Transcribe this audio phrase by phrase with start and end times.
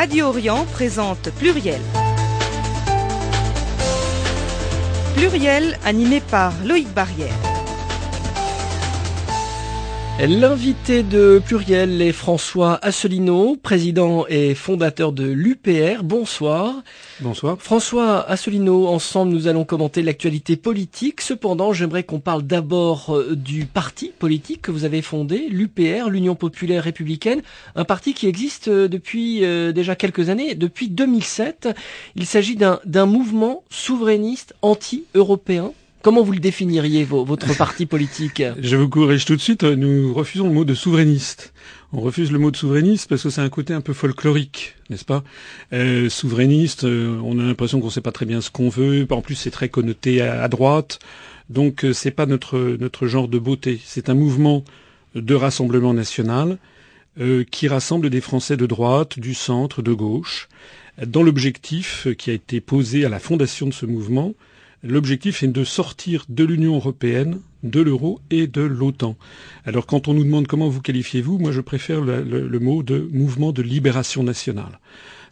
[0.00, 1.78] Radio Orient présente Pluriel.
[5.14, 7.49] Pluriel animé par Loïc Barrière.
[10.28, 16.02] L'invité de Pluriel est François Asselineau, président et fondateur de l'UPR.
[16.04, 16.82] Bonsoir.
[17.20, 17.56] Bonsoir.
[17.58, 21.22] François Asselineau, ensemble nous allons commenter l'actualité politique.
[21.22, 26.34] Cependant, j'aimerais qu'on parle d'abord euh, du parti politique que vous avez fondé, l'UPR, l'Union
[26.34, 27.40] populaire républicaine,
[27.74, 31.70] un parti qui existe euh, depuis euh, déjà quelques années, depuis 2007.
[32.14, 38.42] Il s'agit d'un mouvement souverainiste anti-européen Comment vous le définiriez, votre parti politique?
[38.58, 41.52] Je vous corrige tout de suite, nous refusons le mot de souverainiste.
[41.92, 45.04] On refuse le mot de souverainiste parce que c'est un côté un peu folklorique, n'est-ce
[45.04, 45.22] pas?
[45.74, 49.06] Euh, Souverainiste, euh, on a l'impression qu'on ne sait pas très bien ce qu'on veut.
[49.10, 51.00] En plus, c'est très connoté à, droite,
[51.50, 53.78] donc euh, c'est pas notre notre genre de beauté.
[53.84, 54.64] C'est un mouvement
[55.14, 56.56] de rassemblement national
[57.20, 60.48] euh, qui rassemble des Français de droite, du centre, de gauche,
[61.04, 64.32] dans l'objectif qui a été posé à la fondation de ce mouvement
[64.82, 69.14] L'objectif est de sortir de l'Union européenne, de l'euro et de l'OTAN.
[69.66, 73.52] Alors quand on nous demande comment vous qualifiez-vous, moi je préfère le, mot de mouvement
[73.52, 74.80] de libération nationale.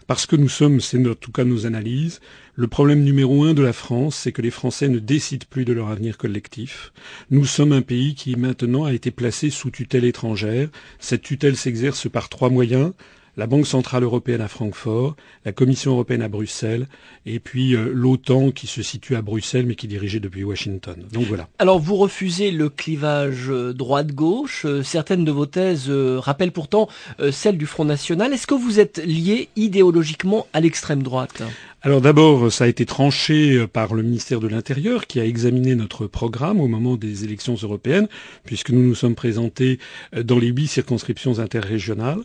[0.07, 2.21] Parce que nous sommes, c'est en tout cas nos analyses,
[2.57, 5.73] le problème numéro un de la France, c'est que les Français ne décident plus de
[5.73, 6.93] leur avenir collectif.
[7.31, 10.69] Nous sommes un pays qui maintenant a été placé sous tutelle étrangère.
[10.99, 12.93] Cette tutelle s'exerce par trois moyens
[13.39, 16.89] la Banque centrale européenne à Francfort, la Commission européenne à Bruxelles,
[17.25, 21.05] et puis euh, l'OTAN qui se situe à Bruxelles mais qui est dirigée depuis Washington.
[21.13, 21.49] Donc voilà.
[21.61, 24.67] Alors vous refusez le clivage euh, droite-gauche.
[24.67, 26.89] Euh, certaines de vos thèses rappellent pourtant
[27.31, 28.33] celles du Front National.
[28.33, 31.43] Est-ce que vous êtes lié idéologiquement à l'extrême droite?
[31.81, 35.77] Alors d'abord, ça a été tranché euh, par le ministère de l'Intérieur qui a examiné
[35.77, 38.09] notre programme au moment des élections européennes,
[38.45, 39.79] puisque nous nous sommes présentés
[40.17, 42.23] euh, dans les huit circonscriptions interrégionales,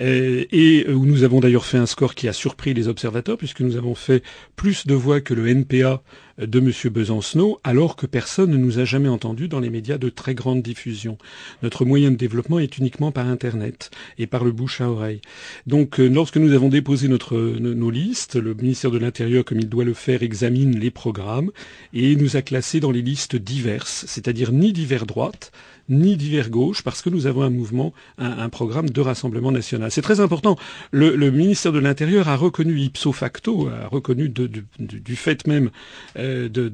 [0.00, 3.60] euh, et où nous avons d'ailleurs fait un score qui a surpris les observateurs, puisque
[3.60, 4.24] nous avons fait
[4.56, 6.02] plus de voix que le NPA
[6.38, 6.72] de M.
[6.92, 10.62] Besancenot, alors que personne ne nous a jamais entendus dans les médias de très grande
[10.62, 11.18] diffusion.
[11.62, 15.20] Notre moyen de développement est uniquement par Internet et par le bouche à oreille.
[15.66, 19.68] Donc, euh, lorsque nous avons déposé notre, nos listes, le ministère de l'Intérieur, comme il
[19.68, 21.50] doit le faire, examine les programmes
[21.92, 25.52] et nous a classés dans les listes diverses, c'est-à-dire ni divers droite,
[25.88, 29.90] ni divers gauche, parce que nous avons un mouvement, un, programme de rassemblement national.
[29.90, 30.56] C'est très important.
[30.90, 35.70] Le, ministère de l'Intérieur a reconnu ipso facto, a reconnu du fait même
[36.18, 36.70] euh, de,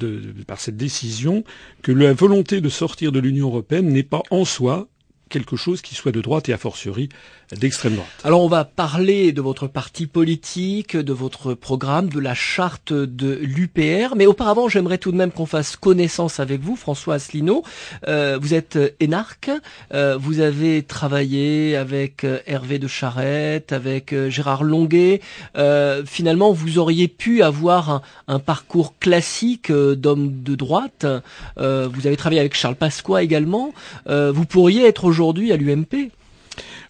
[0.47, 1.45] par cette décision
[1.83, 4.89] que la volonté de sortir de l'Union européenne n'est pas en soi
[5.33, 7.09] quelque chose qui soit de droite et a fortiori
[7.57, 8.09] d'extrême droite.
[8.25, 13.39] Alors on va parler de votre parti politique, de votre programme, de la charte de
[13.43, 17.63] l'UPR, mais auparavant j'aimerais tout de même qu'on fasse connaissance avec vous, François Asselineau.
[18.09, 19.51] Euh, vous êtes énarque,
[19.93, 25.21] euh, vous avez travaillé avec euh, Hervé de Charette, avec Gérard Longuet.
[26.05, 31.07] finalement, vous auriez pu avoir un, un parcours classique d'homme de droite.
[31.57, 33.73] vous avez travaillé avec Charles Pasqua également.
[34.07, 36.11] vous pourriez être aujourd'hui à l'UMP.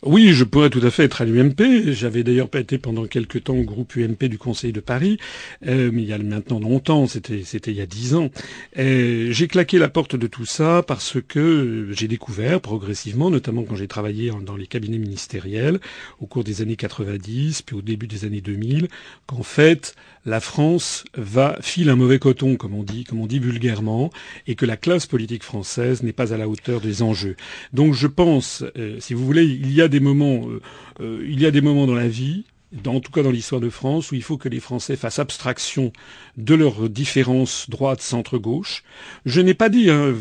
[0.05, 1.93] Oui, je pourrais tout à fait être à l'UMP.
[1.93, 5.19] J'avais d'ailleurs été pendant quelque temps au groupe UMP du Conseil de Paris,
[5.65, 8.31] euh, mais il y a maintenant longtemps, c'était c'était il y a dix ans.
[8.79, 13.77] Euh, j'ai claqué la porte de tout ça parce que j'ai découvert progressivement, notamment quand
[13.77, 15.79] j'ai travaillé dans les cabinets ministériels
[16.21, 18.89] au cours des années 90 puis au début des années 2000,
[19.27, 23.39] qu'en fait la France va file un mauvais coton, comme on dit, comme on dit
[23.39, 24.11] vulgairement,
[24.47, 27.37] et que la classe politique française n'est pas à la hauteur des enjeux.
[27.73, 30.61] Donc je pense, euh, si vous voulez, il y a des moments, euh,
[31.01, 32.45] euh, il y a des moments dans la vie,
[32.87, 35.93] en tout cas dans l'histoire de France, où il faut que les Français fassent abstraction
[36.37, 38.85] de leurs différences droite-centre-gauche.
[39.27, 40.15] Je n'ai pas dit, hein,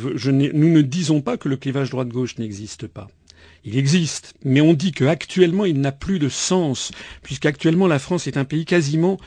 [0.53, 3.07] nous ne disons pas que le clivage droite-gauche n'existe pas.
[3.63, 6.91] Il existe, mais on dit qu'actuellement il n'a plus de sens,
[7.21, 9.19] puisqu'actuellement la France est un pays quasiment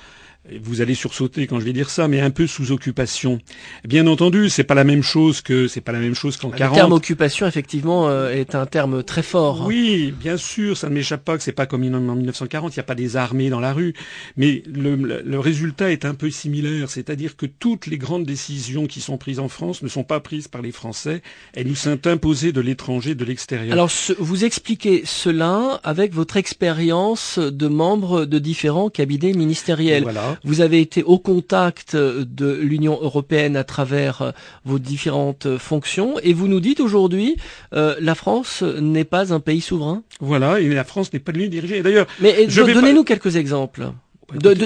[0.60, 3.38] vous allez sursauter quand je vais dire ça, mais un peu sous occupation.
[3.86, 6.74] Bien entendu, c'est pas la même chose que c'est pas la même chose qu'en 40.
[6.74, 9.62] Le terme occupation, effectivement, euh, est un terme très fort.
[9.62, 9.66] Hein.
[9.66, 12.80] Oui, bien sûr, ça ne m'échappe pas que c'est pas comme en 1940, il n'y
[12.80, 13.94] a pas des armées dans la rue,
[14.36, 19.00] mais le, le résultat est un peu similaire, c'est-à-dire que toutes les grandes décisions qui
[19.00, 21.22] sont prises en France ne sont pas prises par les Français,
[21.54, 23.72] elles nous sont imposées de l'étranger, de l'extérieur.
[23.72, 30.04] Alors, vous expliquez cela avec votre expérience de membre de différents cabinets ministériels.
[30.04, 30.33] Voilà.
[30.42, 34.30] Vous avez été au contact de l'Union européenne à travers euh,
[34.64, 37.36] vos différentes fonctions et vous nous dites aujourd'hui
[37.72, 40.02] euh, la France n'est pas un pays souverain.
[40.20, 41.82] Voilà, et la France n'est pas de l'Union dirigée.
[41.82, 43.90] D'ailleurs, mais donnez-nous quelques exemples.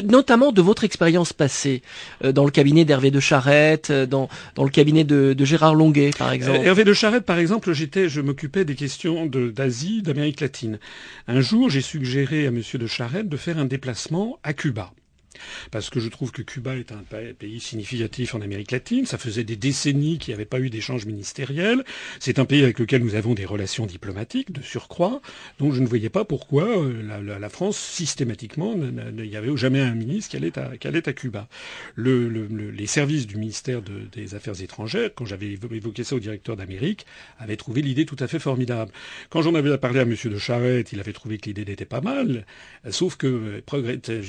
[0.04, 1.82] notamment de votre expérience passée
[2.24, 5.74] euh, dans le cabinet d'Hervé de Charette, euh, dans, dans le cabinet de, de, Gérard
[5.74, 6.60] Longuet, par exemple.
[6.64, 10.78] Hervé de Charette, par exemple, j'étais, je m'occupais des questions d'Asie, d'Amérique latine.
[11.26, 14.92] Un jour, j'ai suggéré à Monsieur de Charette de faire un déplacement à Cuba
[15.70, 17.02] parce que je trouve que Cuba est un
[17.38, 19.06] pays significatif en Amérique latine.
[19.06, 21.84] Ça faisait des décennies qu'il n'y avait pas eu d'échange ministériel.
[22.20, 25.20] C'est un pays avec lequel nous avons des relations diplomatiques de surcroît.
[25.58, 29.94] Donc je ne voyais pas pourquoi euh, la, France, systématiquement, il n'y avait jamais un
[29.94, 31.48] ministre qui allait à, Cuba.
[31.94, 37.06] Le, les services du ministère des Affaires étrangères, quand j'avais évoqué ça au directeur d'Amérique,
[37.38, 38.92] avaient trouvé l'idée tout à fait formidable.
[39.30, 40.14] Quand j'en avais parlé à M.
[40.24, 42.44] de Charette, il avait trouvé que l'idée n'était pas mal,
[42.90, 44.22] sauf que euh,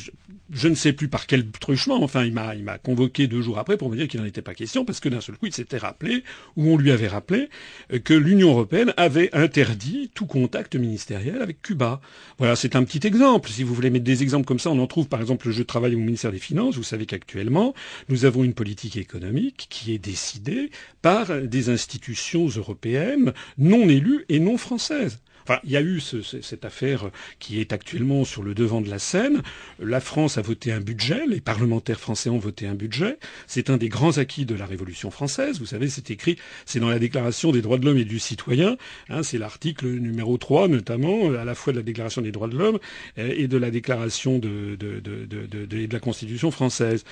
[0.52, 2.04] je ne sais plus par quel truchement.
[2.04, 4.42] Enfin, il m'a, il m'a convoqué deux jours après pour me dire qu'il n'en était
[4.42, 6.26] pas question, parce que d'un seul coup, il s'était rappelé,
[6.58, 7.48] ou on lui avait rappelé,
[7.94, 12.02] euh, que l'Union européenne avait interdit tout contact ministériel avec Cuba.
[12.38, 13.50] Voilà, c'est un petit exemple.
[13.50, 15.96] Si vous voulez mettre des exemples comme ça, on en trouve, par exemple, je travaille
[15.96, 16.76] au ministère des Finances.
[16.76, 17.74] Vous savez qu'actuellement,
[18.10, 20.70] nous avons une politique économique qui est décidée
[21.02, 25.20] par des institutions européennes non élues et non françaises
[25.64, 27.10] il y a eu cette affaire
[27.40, 29.42] qui est actuellement sur le devant de la scène.
[29.80, 33.18] La France a voté un budget, les parlementaires français ont voté un budget.
[33.48, 35.60] C'est un des grands acquis de la Révolution française.
[35.60, 38.78] Vous savez, c'est écrit, c'est dans la Déclaration des droits de l'homme et du citoyen.
[39.10, 42.58] Hein, c'est l'article numéro 3, notamment, à la fois de la Déclaration des droits de
[42.58, 42.80] l'homme
[43.18, 47.04] euh, et de la Déclaration de, de, de, la Constitution française.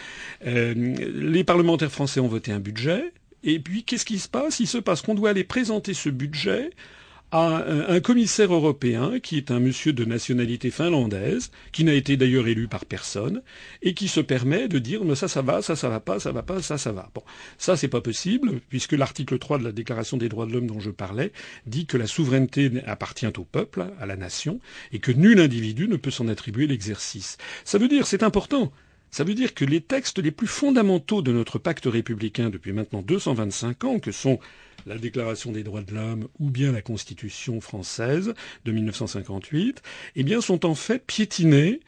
[0.45, 3.11] Euh, les parlementaires français ont voté un budget.
[3.43, 4.59] Et puis, qu'est-ce qui se passe?
[4.59, 6.71] Il se passe qu'on doit aller présenter ce budget
[7.31, 12.47] à un commissaire européen qui est un monsieur de nationalité finlandaise, qui n'a été d'ailleurs
[12.47, 13.41] élu par personne,
[13.81, 16.31] et qui se permet de dire mais ça ça va, ça ça va pas, ça
[16.31, 17.09] va pas, ça ça va.
[17.13, 17.23] Bon,
[17.57, 20.79] ça c'est pas possible puisque l'article 3 de la Déclaration des droits de l'homme dont
[20.79, 21.33] je parlais
[21.65, 24.59] dit que la souveraineté appartient au peuple, à la nation,
[24.93, 27.37] et que nul individu ne peut s'en attribuer l'exercice.
[27.65, 28.71] Ça veut dire, c'est important,
[29.11, 33.01] ça veut dire que les textes les plus fondamentaux de notre pacte républicain depuis maintenant
[33.01, 34.39] 225 ans, que sont
[34.87, 38.33] la Déclaration des droits de l'homme ou bien la Constitution française
[38.65, 39.81] de 1958,
[40.15, 41.81] eh bien, sont en fait piétinés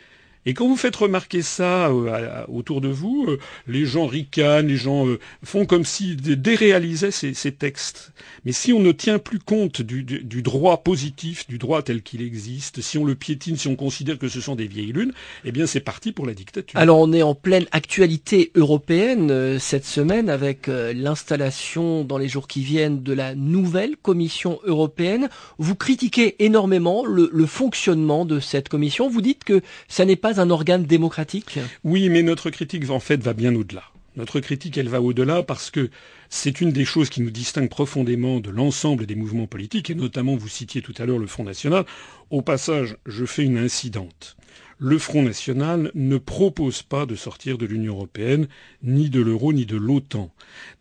[0.46, 4.78] et quand vous faites remarquer ça euh, autour de vous, euh, les gens ricanent, les
[4.78, 8.14] gens euh, font comme s'ils déréalisaient ces, ces, textes.
[8.46, 12.22] Mais si on ne tient plus compte du, du, droit positif, du droit tel qu'il
[12.22, 15.12] existe, si on le piétine, si on considère que ce sont des vieilles lunes,
[15.44, 16.80] eh bien c'est parti pour la dictature.
[16.80, 22.62] Alors on est en pleine actualité européenne cette semaine avec l'installation dans les jours qui
[22.62, 25.30] viennent de la nouvelle Commission européenne.
[25.58, 29.10] Vous critiquez énormément le, le fonctionnement de cette commission.
[29.10, 33.22] Vous dites que ça n'est pas un organe démocratique Oui, mais notre critique en fait
[33.24, 33.84] va bien au-delà.
[34.16, 35.90] Notre critique, elle va au-delà parce que
[36.30, 40.36] c'est une des choses qui nous distingue profondément de l'ensemble des mouvements politiques, et notamment,
[40.36, 41.86] vous citiez tout à l'heure le Front National.
[42.30, 44.36] Au passage, je fais une incidente.
[44.78, 48.48] Le Front National ne propose pas de sortir de l'Union européenne,
[48.84, 50.32] ni de l'euro, ni de l'OTAN.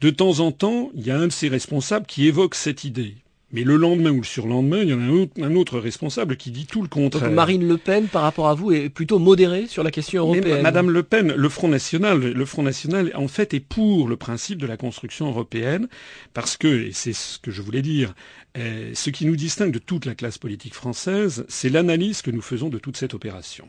[0.00, 3.16] De temps en temps, il y a un de ses responsables qui évoque cette idée.
[3.50, 6.36] Mais le lendemain ou le surlendemain, il y en a un autre, un autre responsable
[6.36, 7.30] qui dit tout le contraire.
[7.30, 10.60] Marine Le Pen, par rapport à vous, est plutôt modérée sur la question européenne.
[10.60, 14.58] Madame Le Pen, le Front National, le Front National, en fait, est pour le principe
[14.58, 15.88] de la construction européenne,
[16.34, 18.14] parce que, et c'est ce que je voulais dire,
[18.58, 22.42] euh, ce qui nous distingue de toute la classe politique française, c'est l'analyse que nous
[22.42, 23.66] faisons de toute cette opération.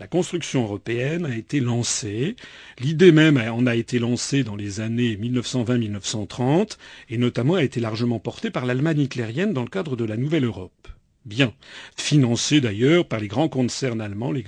[0.00, 2.36] La construction européenne a été lancée.
[2.78, 6.76] L'idée même en a été lancée dans les années 1920-1930
[7.10, 10.44] et notamment a été largement portée par l'Allemagne hitlérienne dans le cadre de la Nouvelle
[10.44, 10.88] Europe.
[11.24, 11.52] Bien.
[11.96, 14.44] Financée d'ailleurs par les grands concerns allemands, les,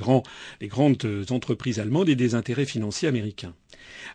[0.61, 3.55] les grandes entreprises allemandes et des intérêts financiers américains.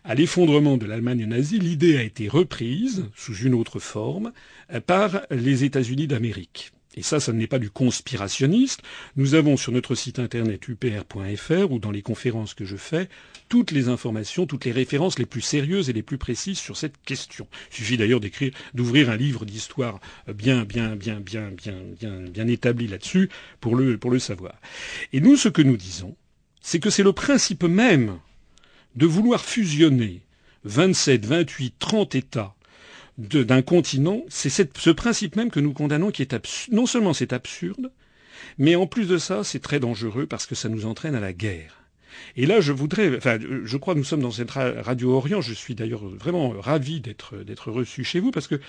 [0.04, 4.32] À l'effondrement de l'Allemagne nazie, l'idée a été reprise, sous une autre forme,
[4.86, 8.82] par les États-Unis d'Amérique et ça, ça n'est pas du conspirationniste,
[9.16, 13.08] nous avons sur notre site internet upr.fr ou dans les conférences que je fais
[13.48, 17.00] toutes les informations, toutes les références les plus sérieuses et les plus précises sur cette
[17.04, 17.46] question.
[17.70, 20.00] Il suffit d'ailleurs d'écrire, d'ouvrir un livre d'histoire
[20.34, 23.28] bien, bien, bien, bien, bien, bien, bien établi là-dessus
[23.60, 24.54] pour le, pour le savoir.
[25.12, 26.16] Et nous, ce que nous disons,
[26.62, 28.18] c'est que c'est le principe même
[28.96, 30.22] de vouloir fusionner
[30.64, 32.55] 27, 28, 30 États
[33.18, 36.74] d'un continent, c'est ce principe même que nous condamnons qui est absurde.
[36.74, 37.90] Non seulement c'est absurde,
[38.58, 41.32] mais en plus de ça, c'est très dangereux parce que ça nous entraîne à la
[41.32, 41.82] guerre.
[42.36, 45.40] Et là, je voudrais, enfin, je crois que nous sommes dans cette radio Orient.
[45.40, 48.60] Je suis d'ailleurs vraiment ravi d'être d'être reçu chez vous parce que,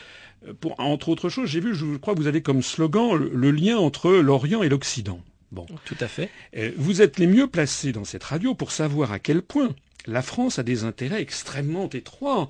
[0.60, 3.77] pour entre autres choses, j'ai vu, je crois, que vous avez comme slogan le, lien
[3.77, 5.22] entre l'Orient et l'Occident.
[5.51, 6.30] Bon, tout à fait.
[6.75, 9.70] Vous êtes les mieux placés dans cette radio pour savoir à quel point
[10.06, 12.50] la France a des intérêts extrêmement étroits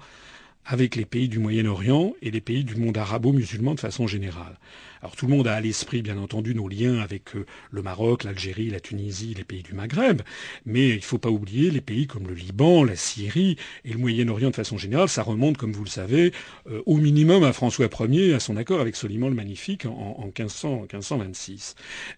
[0.68, 4.60] avec les pays du Moyen-Orient et les pays du monde arabo-musulman de façon générale.
[5.02, 8.24] Alors tout le monde a à l'esprit, bien entendu, nos liens avec euh, le Maroc,
[8.24, 10.22] l'Algérie, la Tunisie, les pays du Maghreb,
[10.66, 13.56] mais il ne faut pas oublier les pays comme le Liban, la Syrie
[13.86, 15.08] et le Moyen-Orient de façon générale.
[15.08, 16.34] Ça remonte, comme vous le savez,
[16.70, 21.76] euh, au minimum à François Ier, à son accord avec Soliman le Magnifique en, 1526.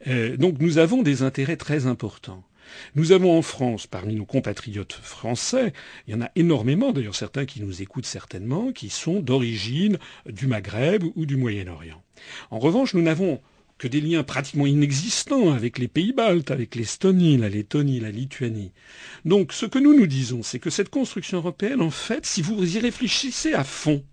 [0.08, 2.44] Euh, donc nous avons des intérêts très importants.
[2.96, 5.74] Nous avons en France, parmi nos compatriotes français,
[6.08, 10.48] il y en a énormément, d'ailleurs certains qui nous écoutent certainement, qui sont d'origine du
[10.48, 12.02] Maghreb ou du Moyen-Orient.
[12.52, 13.42] En revanche, nous n'avons
[13.80, 18.74] que des liens pratiquement inexistants avec les pays baltes, avec l'Estonie, la Lettonie, la Lituanie.
[19.26, 22.76] Donc ce que nous nous disons, c'est que cette construction européenne, en fait, si vous
[22.76, 24.04] y réfléchissez à fond,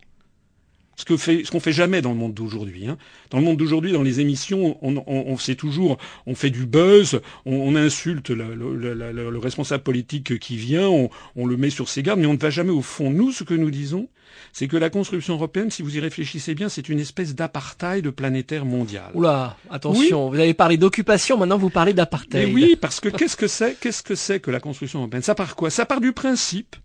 [0.96, 2.86] ce que fait, ce qu'on fait jamais dans le monde d'aujourd'hui.
[2.88, 2.96] Hein.
[3.30, 7.20] Dans le monde d'aujourd'hui, dans les émissions, on, on, on toujours, on fait du buzz,
[7.44, 12.02] on, insulte le, le, le, le, responsable politique qui vient, on, le met sur ses
[12.02, 13.10] gardes, mais on ne va jamais au fond.
[13.10, 14.08] Nous, ce que nous disons,
[14.52, 18.64] c'est que la construction européenne, si vous y réfléchissez bien, c'est une espèce d'apartheid planétaire
[18.64, 19.10] mondial.
[19.14, 22.52] Oula, attention, vous avez parlé d'occupation, maintenant vous parlez d'apartheid.
[22.52, 25.22] oui, parce que qu'est-ce que c'est, qu'est-ce que c'est que la construction européenne?
[25.22, 25.68] Ça part quoi?
[25.70, 26.76] Ça part du principe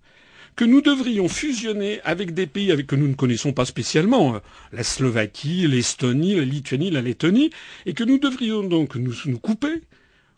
[0.56, 4.40] que nous devrions fusionner avec des pays avec que nous ne connaissons pas spécialement, euh,
[4.72, 7.52] la Slovaquie, l'Estonie, la Lituanie, la Lettonie,
[7.86, 9.82] et que nous devrions donc nous, nous couper,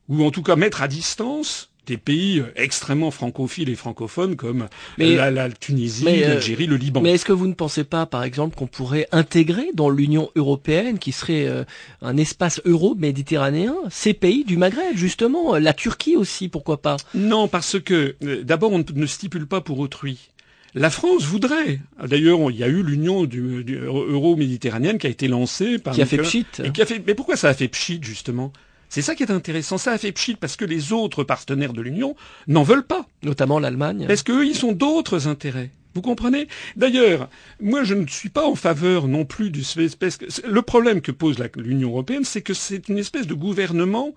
[0.09, 4.67] ou en tout cas mettre à distance des pays euh, extrêmement francophiles et francophones comme
[4.97, 7.01] la, Tunisie, euh, l'Algérie, le Liban.
[7.01, 10.99] Mais est-ce que vous ne pensez pas, par exemple, qu'on pourrait intégrer dans l'Union européenne,
[10.99, 11.63] qui serait euh,
[12.01, 16.97] un espace euro-méditerranéen, ces pays du Maghreb, justement, la Turquie aussi, pourquoi pas?
[17.13, 20.29] Non, parce que d'abord, on ne stipule pas pour autrui.
[20.75, 21.79] La France voudrait.
[22.03, 26.05] D'ailleurs, il y a eu l'union du, euro-méditerranéenne qui a été lancée par qui a
[26.05, 26.47] fait pchit.
[26.63, 27.03] Et qui a fait.
[27.05, 28.51] Mais pourquoi ça a fait pchit justement?
[28.93, 29.79] C'est ça qui est intéressant.
[29.79, 33.07] Ça a fait pchit parce que les autres partenaires de l'Union n'en veulent pas.
[33.23, 34.05] Notamment l'Allemagne.
[34.07, 35.71] Parce qu'eux, ils ont d'autres intérêts.
[35.95, 36.47] Vous comprenez?
[36.75, 37.27] D'ailleurs,
[37.59, 40.19] moi, je ne suis pas en faveur non plus du espèce.
[40.47, 44.13] Le problème que pose l'Union européenne, c'est que c'est une espèce de gouvernement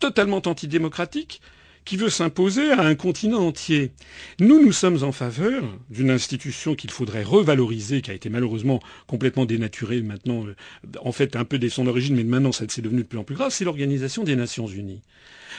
[0.00, 1.40] totalement antidémocratique
[1.86, 3.92] qui veut s'imposer à un continent entier.
[4.40, 9.46] Nous, nous sommes en faveur d'une institution qu'il faudrait revaloriser, qui a été malheureusement complètement
[9.46, 10.54] dénaturée maintenant, euh,
[11.00, 13.36] en fait un peu dès son origine, mais maintenant c'est devenu de plus en plus
[13.36, 15.00] grave, c'est l'Organisation des Nations Unies.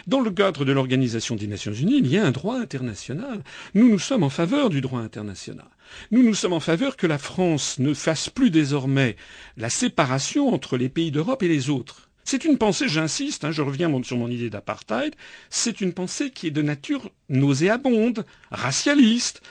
[0.05, 3.41] Dans le cadre de l'Organisation des Nations Unies, il y a un droit international.
[3.73, 5.65] Nous, nous sommes en faveur du droit international.
[6.11, 9.15] Nous, nous sommes en faveur que la France ne fasse plus désormais
[9.55, 12.06] la séparation entre les pays d'Europe et les autres.
[12.29, 15.15] C'est une pensée, j'insiste, hein, je reviens sur mon idée d'apartheid,
[15.49, 19.41] c'est une pensée qui est de nature nauséabonde, racialiste,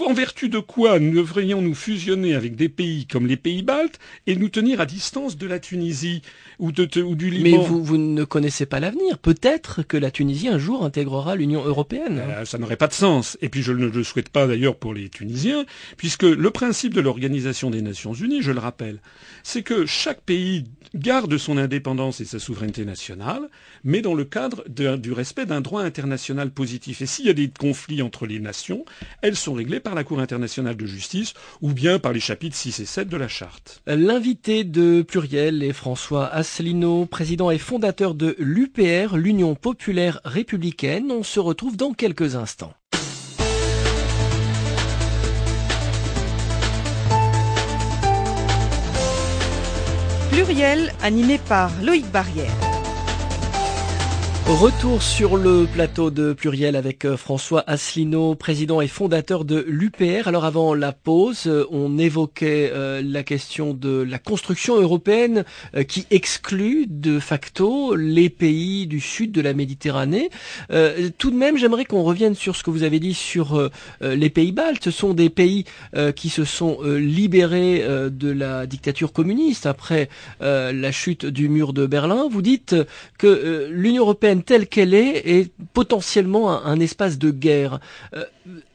[0.00, 3.98] en vertu de quoi nous devrions nous fusionner avec des pays comme les pays baltes
[4.26, 6.22] et nous tenir à distance de la Tunisie
[6.58, 9.18] ou, du Liban Mais vous, vous ne connaissez pas l'avenir.
[9.18, 12.20] Peut-être que la Tunisie un jour intégrera l'Union européenne.
[12.26, 13.38] Euh, ça n'aurait pas de sens.
[13.40, 15.64] Et puis je ne le souhaite pas d'ailleurs pour les Tunisiens,
[15.96, 19.00] puisque le principe de l'Organisation des Nations Unies, je le rappelle,
[19.42, 23.48] c'est que chaque pays garde son indépendance et sa souveraineté nationale,
[23.82, 27.02] mais dans le cadre du respect d'un droit international positif.
[27.02, 28.84] Et s'il y a des conflits entre les nations,
[29.22, 32.80] elles sont réglées par la Cour internationale de justice ou bien par les chapitres 6
[32.80, 33.82] et 7 de la charte.
[33.86, 41.12] L'invité de Pluriel est François Asselineau, président et fondateur de l'UPR, l'Union populaire républicaine.
[41.12, 42.72] On se retrouve dans quelques instants.
[50.32, 52.73] Pluriel animé par Loïc Barrière.
[54.46, 60.28] Retour sur le plateau de Pluriel avec euh, François Asselineau, président et fondateur de l'UPR.
[60.28, 65.44] Alors avant la pause, euh, on évoquait euh, la question de la construction européenne
[65.88, 70.28] qui exclut de facto les pays du sud de la Méditerranée.
[71.18, 73.70] tout de même, j'aimerais qu'on revienne sur ce que vous avez dit sur
[74.00, 74.84] les pays baltes.
[74.84, 75.64] Ce sont des pays
[76.16, 80.08] qui se sont libérés de la dictature communiste après
[80.40, 82.28] la chute du mur de Berlin.
[82.30, 82.76] Vous dites
[83.18, 87.80] que l'Union européenne telle qu'elle est est potentiellement un, espace de guerre.
[88.14, 88.24] Euh,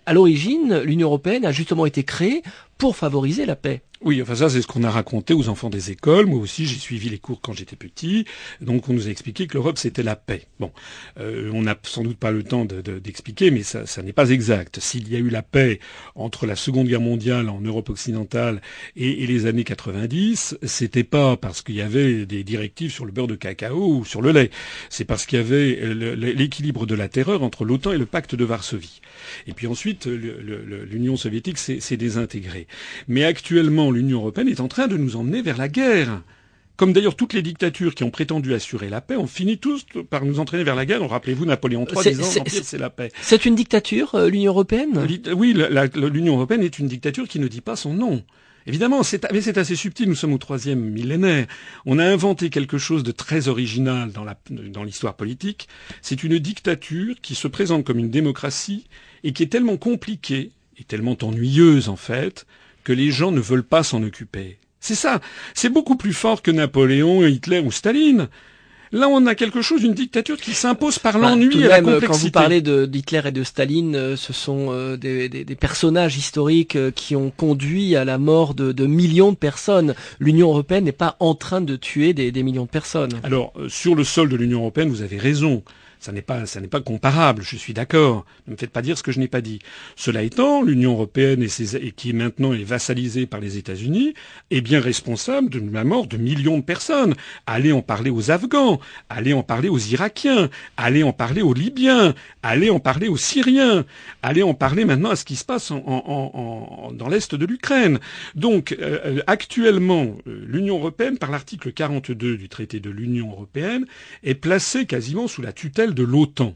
[0.05, 2.41] à l'origine, l'Union européenne a justement été créée
[2.77, 3.81] pour favoriser la paix.
[4.01, 6.25] Oui, enfin ça c'est ce qu'on a raconté aux enfants des écoles.
[6.25, 8.23] Moi aussi j'ai suivi les cours quand j'étais petit.
[8.61, 10.43] Donc on nous a expliqué que l'Europe c'était la paix.
[10.57, 10.71] Bon,
[11.19, 14.79] euh, on n'a sans doute pas le temps d'expliquer, mais ça, ça n'est pas exact.
[14.79, 15.81] S'il y a eu la paix
[16.15, 18.61] entre la Seconde Guerre mondiale en Europe occidentale
[18.95, 23.11] et, et les années 90, c'était pas parce qu'il y avait des directives sur le
[23.11, 24.49] beurre de cacao ou sur le lait.
[24.89, 25.77] C'est parce qu'il y avait
[26.15, 29.01] l'équilibre de la terreur entre l'OTAN et le pacte de Varsovie.
[29.45, 32.67] Et puis ensuite l'Union soviétique s'est désintégrée.
[33.09, 36.21] Mais actuellement l'Union européenne est en train de nous emmener vers la guerre
[36.79, 40.23] comme d'ailleurs toutes les dictatures qui ont prétendu assurer la paix, ont fini tous par
[40.23, 41.07] nous entraîner vers la guerre.
[41.09, 43.11] Rappelez-vous Napoléon III disant c'est la paix.
[43.21, 45.05] C'est une dictature, euh, l'Union européenne?
[45.35, 45.53] Oui,
[45.93, 48.23] l'Union européenne est une dictature qui ne dit pas son nom.
[48.65, 49.01] Évidemment,
[49.33, 51.47] mais c'est assez subtil, nous sommes au troisième millénaire.
[51.85, 55.67] On a inventé quelque chose de très original dans l'histoire politique.
[56.01, 58.85] C'est une dictature qui se présente comme une démocratie
[59.25, 62.45] et qui est tellement compliquée et tellement ennuyeuse en fait
[62.89, 64.57] que les gens ne veulent pas s'en occuper.
[64.79, 65.21] C'est ça.
[65.53, 68.29] C'est beaucoup plus fort que Napoléon, Hitler ou Staline.
[68.91, 72.07] Là, on a quelque chose, une dictature qui s'impose par bah, l'ennui et la complexité.
[72.07, 76.17] Quand vous parlez d'Hitler et de Staline, euh, ce sont euh, des, des, des, personnages
[76.17, 79.93] historiques euh, qui ont conduit à la mort de, de millions de personnes.
[80.19, 83.19] L'Union européenne n'est pas en train de tuer des, des millions de personnes.
[83.21, 85.61] Alors, sur le sol de l'Union européenne, vous avez raison.
[85.99, 87.41] Ça n'est pas, ça n'est pas comparable.
[87.43, 88.25] Je suis d'accord.
[88.47, 89.59] Ne me faites pas dire ce que je n'ai pas dit.
[89.97, 94.13] Cela étant, l'Union européenne et, ses, et qui maintenant est vassalisée par les États-Unis
[94.49, 97.15] est bien responsable de la mort de millions de personnes.
[97.45, 98.79] Allez en parler aux Afghans,
[99.09, 103.85] allez en parler aux Irakiens, allez en parler aux Libyens, allez en parler aux Syriens,
[104.23, 107.45] allez en parler maintenant à ce qui se passe en, en, en, dans l'est de
[107.45, 107.99] l'Ukraine.
[108.35, 113.85] Donc, euh, euh actuellement, euh, l'Union européenne, par l'article 42 du traité de l'Union européenne,
[114.23, 116.53] est placée quasiment sous la tutelle de l'OTAN.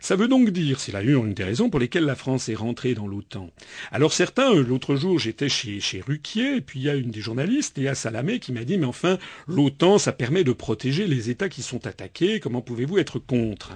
[0.00, 2.94] Ça veut donc dire, c'est là une des raisons pour lesquelles la France est rentrée
[2.94, 3.50] dans l'OTAN.
[3.92, 7.20] Alors certains, l'autre jour, j'étais chez, chez Ruquier, et puis il y a une des
[7.20, 11.48] journalistes, Léa Salamé, qui m'a dit, mais enfin, l'OTAN, ça permet de protéger les États
[11.48, 13.72] qui sont attaqués, comment pouvez-vous être contre?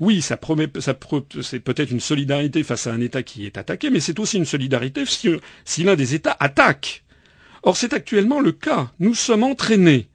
[0.00, 0.98] Oui, ça promet, ça
[1.42, 4.44] c'est peut-être une solidarité face à un État qui est attaqué, mais c'est aussi une
[4.44, 5.28] solidarité si,
[5.64, 7.04] si l'un des États attaque.
[7.62, 8.92] Or, c'est actuellement le cas.
[8.98, 10.08] Nous sommes entraînés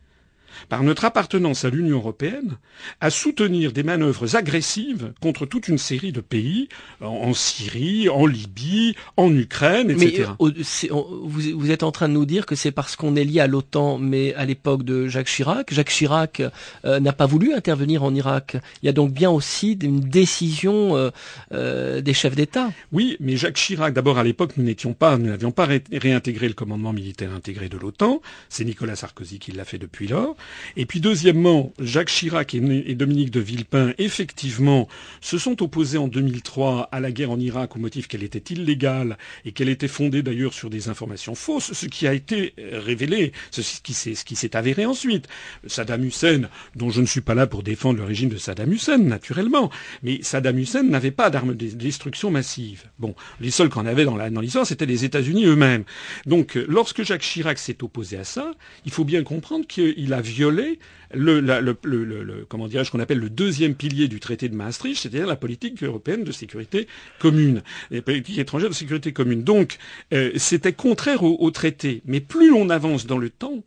[0.69, 2.57] par notre appartenance à l'Union européenne,
[3.01, 6.69] à soutenir des manœuvres agressives contre toute une série de pays,
[7.01, 10.29] en Syrie, en Libye, en Ukraine, etc.
[10.39, 13.47] Mais vous, êtes en train de nous dire que c'est parce qu'on est lié à
[13.47, 16.41] l'OTAN, mais à l'époque de Jacques Chirac, Jacques Chirac
[16.85, 18.57] euh, n'a pas voulu intervenir en Irak.
[18.81, 21.09] Il y a donc bien aussi une décision euh,
[21.53, 22.71] euh, des chefs d'État.
[22.91, 26.53] Oui, mais Jacques Chirac, d'abord à l'époque, nous n'étions pas, nous n'avions pas réintégré le
[26.53, 28.21] commandement militaire intégré de l'OTAN.
[28.49, 30.35] C'est Nicolas Sarkozy qui l'a fait depuis lors.
[30.77, 34.87] Et puis deuxièmement, Jacques Chirac et, Dominique de Villepin, effectivement,
[35.21, 39.17] se sont opposés en 2003 à la guerre en Irak au motif qu'elle était illégale
[39.45, 43.61] et qu'elle était fondée d'ailleurs sur des informations fausses, ce qui a été révélé, ce
[43.81, 45.27] qui s'est avéré ensuite.
[45.67, 48.97] Saddam Hussein, dont je ne suis pas là pour défendre le régime de Saddam Hussein,
[48.97, 49.69] naturellement,
[50.01, 52.83] mais Saddam Hussein n'avait pas d'armes de destruction massive.
[52.99, 55.83] Bon, les seuls qu'on avait dans l'histoire, c'était les États-Unis eux-mêmes.
[56.25, 58.51] Donc, lorsque Jacques Chirac s'est opposé à ça,
[58.85, 60.79] il faut bien comprendre qu'il a violé violer
[61.13, 65.81] le, comment dirais-je qu'on appelle le deuxième pilier du traité de Maastricht, c'est-à-dire la politique
[65.83, 66.87] européenne de sécurité
[67.19, 69.43] commune, la politique étrangère de sécurité commune.
[69.43, 69.77] Donc
[70.13, 72.01] euh, c'était contraire au, au, traité.
[72.05, 73.63] Mais plus on avance dans le temps,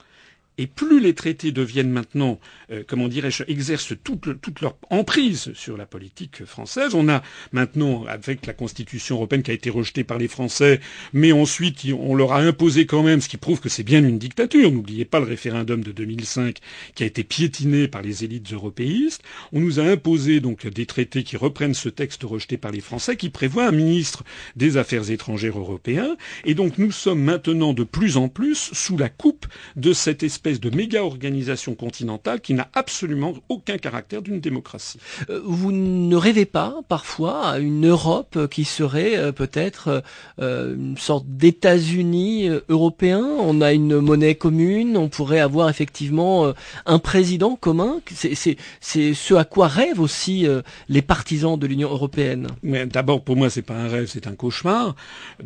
[0.59, 2.39] et plus les traités deviennent maintenant,
[2.71, 6.95] euh, comment dirais-je, exercent toute, toute, leur emprise sur la politique française.
[6.95, 10.81] On a maintenant, avec la Constitution européenne qui a été rejetée par les Français,
[11.13, 14.19] mais ensuite on leur a imposé quand même, ce qui prouve que c'est bien une
[14.19, 14.71] dictature.
[14.73, 16.59] N'oubliez pas le référendum de 2005
[16.95, 19.23] qui a été piétiné par les élites européistes.
[19.53, 23.17] On nous a imposé donc des traités qui reprennent ce texte rejeté par les Français,
[23.17, 24.25] qui prévoit un ministre
[24.57, 26.17] des Affaires étrangères européen.
[26.45, 30.46] Et donc nous sommes maintenant de plus en plus sous la coupe de cette espèce
[30.47, 35.01] de méga-organisation continentale qui n'a absolument aucun caractère d'une démocratie.
[35.29, 40.05] Euh, vous ne rêvez pas parfois à une Europe qui serait euh, peut-être
[40.41, 46.53] euh, une sorte d'États-Unis européens On a une monnaie commune, on pourrait avoir effectivement
[46.87, 48.01] un président commun?
[48.13, 50.47] C'est ce à quoi rêvent aussi
[50.89, 52.47] les partisans de l'Union européenne.
[52.63, 54.95] Mais d'abord, pour moi, c'est pas un rêve, c'est un cauchemar.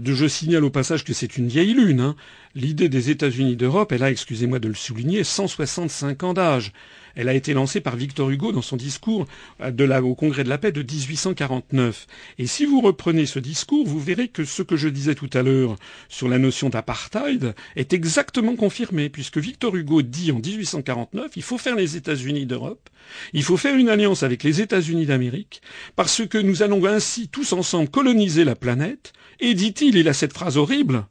[0.05, 2.01] Je signale au passage que c'est une vieille lune.
[2.01, 2.17] Hein.
[2.57, 6.73] L'idée des États-Unis d'Europe, elle a, excusez-moi de le souligner, 165 ans d'âge.
[7.15, 9.27] Elle a été lancée par Victor Hugo dans son discours
[9.61, 12.09] euh, de la, au Congrès de la paix de 1849.
[12.39, 15.43] Et si vous reprenez ce discours, vous verrez que ce que je disais tout à
[15.43, 15.77] l'heure
[16.09, 21.59] sur la notion d'apartheid est exactement confirmé, puisque Victor Hugo dit en 1849, il faut
[21.59, 22.91] faire les États-Unis d'Europe,
[23.33, 25.63] il faut faire une alliance avec les États-Unis d'Amérique,
[25.95, 30.33] parce que nous allons ainsi tous ensemble coloniser la planète, et dit-il, il a cette
[30.33, 31.07] phrase horrible,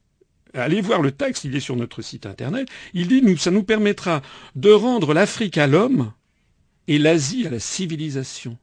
[0.53, 2.67] Allez voir le texte, il est sur notre site internet.
[2.93, 4.21] Il dit nous, ça nous permettra
[4.55, 6.11] de rendre l'Afrique à l'homme
[6.87, 8.57] et l'Asie à la civilisation.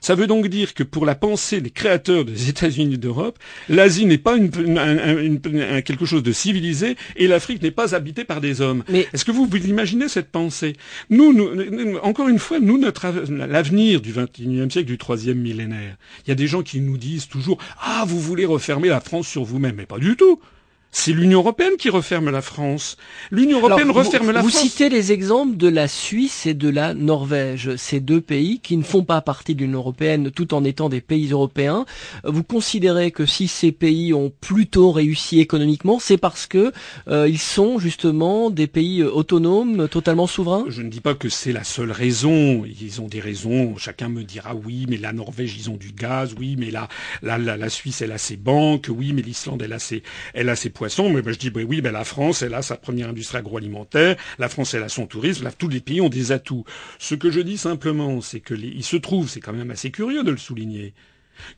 [0.00, 4.18] Ça veut donc dire que pour la pensée des créateurs des États-Unis d'Europe, l'Asie n'est
[4.18, 5.40] pas une,
[5.84, 8.84] quelque chose de civilisé et l'Afrique n'est pas habitée par des hommes.
[8.88, 9.08] Mais...
[9.12, 10.76] Est-ce que vous, vous imaginez cette pensée?
[11.10, 16.28] Nous, nous, encore une fois, nous, notre l'avenir du XXIe siècle, du troisième millénaire, il
[16.28, 19.44] y a des gens qui nous disent toujours ah vous voulez refermer la France sur
[19.44, 20.40] vous-même, mais pas du tout.
[20.90, 22.96] C'est l'Union européenne qui referme la France.
[23.30, 24.52] L'Union européenne referme la France.
[24.52, 28.76] Vous citez les exemples de la Suisse et de la Norvège, ces deux pays qui
[28.76, 31.84] ne font pas partie de l'Union européenne tout en étant des pays européens.
[32.24, 36.72] Vous considérez que si ces pays ont plutôt réussi économiquement, c'est parce que
[37.08, 40.64] euh, ils sont justement des pays autonomes, totalement souverains?
[40.68, 42.64] Je ne dis pas que c'est la seule raison.
[42.64, 43.76] Ils ont des raisons.
[43.76, 46.88] Chacun me dira oui, mais la Norvège ils ont du gaz, oui, mais la
[47.22, 50.56] la, la, Suisse elle a ses banques, oui, mais l'Islande elle a ses elle a
[50.56, 54.16] ses mais je dis bah oui, ben la France, elle a sa première industrie agroalimentaire,
[54.38, 56.64] la France, elle a son tourisme, là, tous les pays ont des atouts.
[56.98, 60.22] Ce que je dis simplement, c'est que il se trouve, c'est quand même assez curieux
[60.24, 60.94] de le souligner,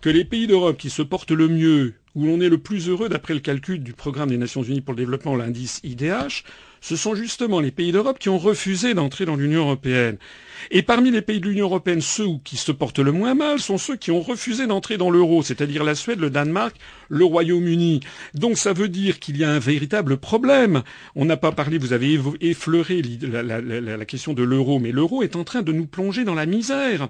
[0.00, 3.08] que les pays d'Europe qui se portent le mieux, où l'on est le plus heureux
[3.08, 6.44] d'après le calcul du programme des Nations Unies pour le développement, l'indice IDH,
[6.80, 10.16] ce sont justement les pays d'Europe qui ont refusé d'entrer dans l'Union européenne.
[10.70, 13.78] Et parmi les pays de l'Union européenne, ceux qui se portent le moins mal sont
[13.78, 16.76] ceux qui ont refusé d'entrer dans l'euro, c'est-à-dire la Suède, le Danemark,
[17.08, 18.00] le Royaume-Uni.
[18.34, 20.82] Donc ça veut dire qu'il y a un véritable problème.
[21.16, 25.44] On n'a pas parlé, vous avez effleuré la, question de l'euro, mais l'euro est en
[25.44, 27.08] train de nous plonger dans la misère.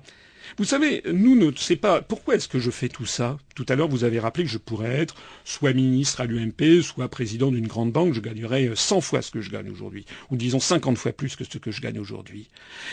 [0.58, 3.38] Vous savez, nous ne sais pas pourquoi est-ce que je fais tout ça?
[3.54, 7.08] Tout à l'heure, vous avez rappelé que je pourrais être soit ministre à l'UMP, soit
[7.08, 10.60] président d'une grande banque, je gagnerais 100 fois ce que je gagne aujourd'hui, ou disons
[10.60, 12.48] 50 fois plus que ce que je gagne aujourd'hui.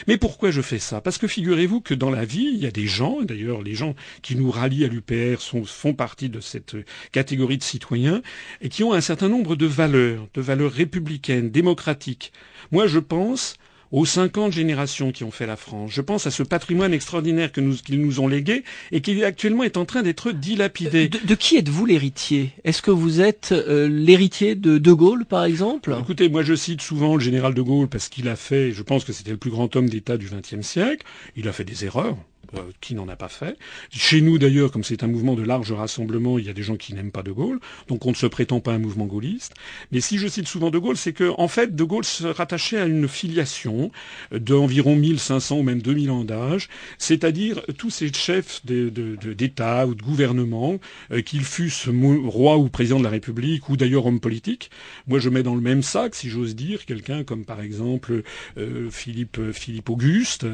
[0.08, 1.02] Mais pourquoi je fais ça?
[1.02, 3.96] Parce que figurez-vous que dans la vie, il y a des gens, d'ailleurs les gens
[4.22, 6.76] qui nous rallient à l'UPR font partie de cette
[7.12, 8.22] catégorie de citoyens,
[8.62, 12.32] et qui ont un certain nombre de valeurs, de valeurs républicaines, démocratiques.
[12.72, 13.56] Moi, je pense
[13.92, 15.92] aux 50 générations qui ont fait la France.
[15.92, 19.78] Je pense à ce patrimoine extraordinaire nous, qu'ils nous ont légué et qui actuellement est
[19.78, 21.10] en train d'être dilapidé.
[21.10, 22.52] De, qui êtes-vous l'héritier?
[22.64, 25.96] Est-ce que vous êtes euh, l'héritier de De Gaulle, par exemple?
[26.00, 29.04] Écoutez, moi je cite souvent le général De Gaulle parce qu'il a fait, je pense
[29.04, 31.06] que c'était le plus grand homme d'État du XXe siècle.
[31.36, 32.18] Il a fait des erreurs.
[32.56, 33.58] Euh, qui n'en a pas fait.
[33.90, 36.78] Chez nous d'ailleurs, comme c'est un mouvement de large rassemblement, il y a des gens
[36.78, 39.54] qui n'aiment pas De Gaulle, donc on ne se prétend pas un mouvement gaulliste.
[39.92, 42.80] Mais si je cite souvent De Gaulle, c'est que en fait De Gaulle se rattachait
[42.80, 43.92] à une filiation
[44.32, 50.80] d'environ 1500 ou même 2000 ans d'âge, c'est-à-dire tous ces chefs d'État ou de gouvernement,
[51.12, 54.70] euh, qu'ils fussent roi ou président de la République ou d'ailleurs homme politique.
[55.08, 58.24] Moi, je mets dans le même sac, si j'ose dire, quelqu'un comme par exemple
[58.58, 60.46] euh, Philippe Philippe Auguste.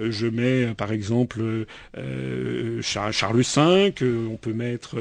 [0.00, 4.96] je mets par exemple euh, Charles V, euh, on peut mettre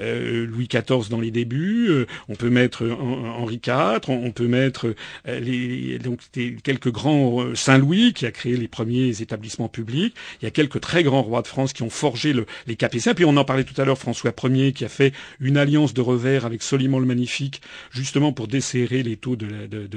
[0.00, 4.94] euh, Louis XIV dans les débuts, on peut mettre Henri IV, on peut mettre
[5.26, 6.20] les, donc
[6.62, 10.14] quelques grands Saint-Louis qui a créé les premiers établissements publics.
[10.40, 13.14] Il y a quelques très grands rois de France qui ont forgé le, les capétiens.
[13.14, 16.00] Puis on en parlait tout à l'heure, François Ier qui a fait une alliance de
[16.00, 19.46] revers avec Soliman le Magnifique, justement pour desserrer les taux de,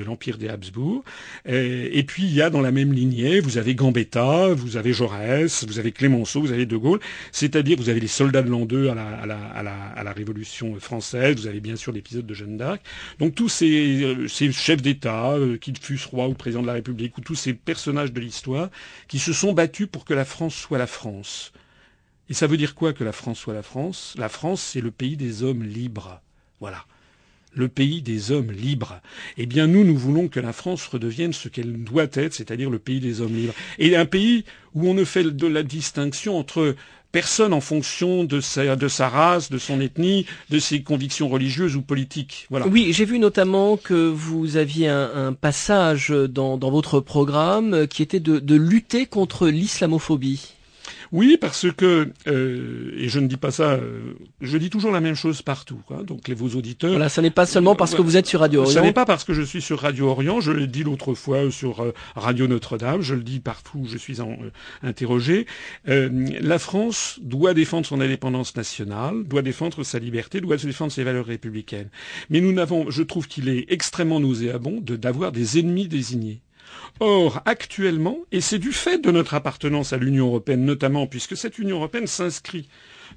[0.06, 1.04] l'empire des Habsbourg.
[1.46, 5.66] Et, puis il y a dans la même lignée, vous avez Gambetta, vous avez Jaurès,
[5.66, 7.00] vous avez Clémenceau, vous avez De Gaulle,
[7.32, 11.76] c'est-à-dire vous avez les soldats de l'an 2 à la, Révolution française, vous avez bien
[11.76, 12.82] sûr l'épisode de Jeanne d'Arc.
[13.20, 16.74] Donc tous ces, euh, ces chefs d'État, euh, qu'ils fussent rois ou président de la
[16.74, 18.70] République, ou tous ces personnages de l'histoire,
[19.08, 21.52] qui se sont battus pour que la France soit la France.
[22.30, 24.14] Et ça veut dire quoi que la France soit la France?
[24.18, 26.22] La France, c'est le pays des hommes libres.
[26.60, 26.86] Voilà
[27.56, 29.02] le pays des hommes libres.
[29.38, 32.80] Eh bien, nous, nous voulons que la France redevienne ce qu'elle doit être, c'est-à-dire le
[32.80, 33.54] pays des hommes libres.
[33.80, 36.76] Et un pays où on ne fait de la distinction entre
[37.12, 42.48] personne en fonction de sa, race, de son ethnie, de ses convictions religieuses ou politiques.
[42.50, 42.68] Voilà.
[42.68, 48.56] Oui, j'ai vu notamment que vous aviez un, passage dans, votre programme qui était de
[48.56, 50.56] lutter contre l'islamophobie.
[51.14, 55.00] Oui, parce que euh, et je ne dis pas ça, euh, je dis toujours la
[55.00, 55.80] même chose partout.
[56.08, 56.90] donc les vos auditeurs.
[56.90, 58.74] Voilà, ça n'est pas seulement parce que vous êtes sur Radio Orient.
[58.74, 60.42] Ce n'est pas parce que je suis sur Radio Orient.
[60.42, 63.02] Je l'ai dit l'autre fois sur euh, Radio Notre-Dame.
[63.02, 64.36] Je le dis partout où je suis en,
[64.82, 65.46] interrogé.
[65.86, 71.28] la France doit défendre son indépendance nationale, doit défendre sa liberté, doit défendre ses valeurs
[71.28, 71.90] républicaines.
[72.32, 76.42] Mais nous n'avons, je trouve qu'il est extrêmement nauséabond de d'avoir des ennemis désignés.
[77.00, 81.58] Or, actuellement, et c'est du fait de notre appartenance à l'Union européenne notamment, puisque cette
[81.60, 82.68] Union européenne s'inscrit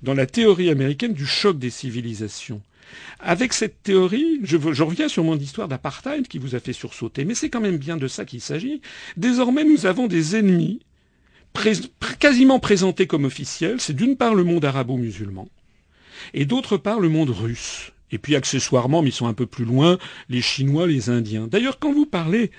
[0.03, 2.62] dans la théorie américaine du choc des civilisations.
[3.21, 7.35] Avec cette théorie, je, reviens sur mon histoire d'apartheid qui vous a fait sursauter, mais
[7.35, 8.81] c'est quand même bien de ça qu'il s'agit.
[9.16, 10.81] Désormais, nous avons des ennemis
[12.19, 13.81] quasiment présentés comme officiels.
[13.81, 15.49] C'est d'une part le monde arabo-musulman,
[16.35, 17.92] et d'autre part le monde russe.
[18.12, 21.49] Et puis accessoirement, mais ils sont un peu plus loin, les Chinois, les Indiens.
[21.49, 22.53] D'ailleurs, quand vous parlez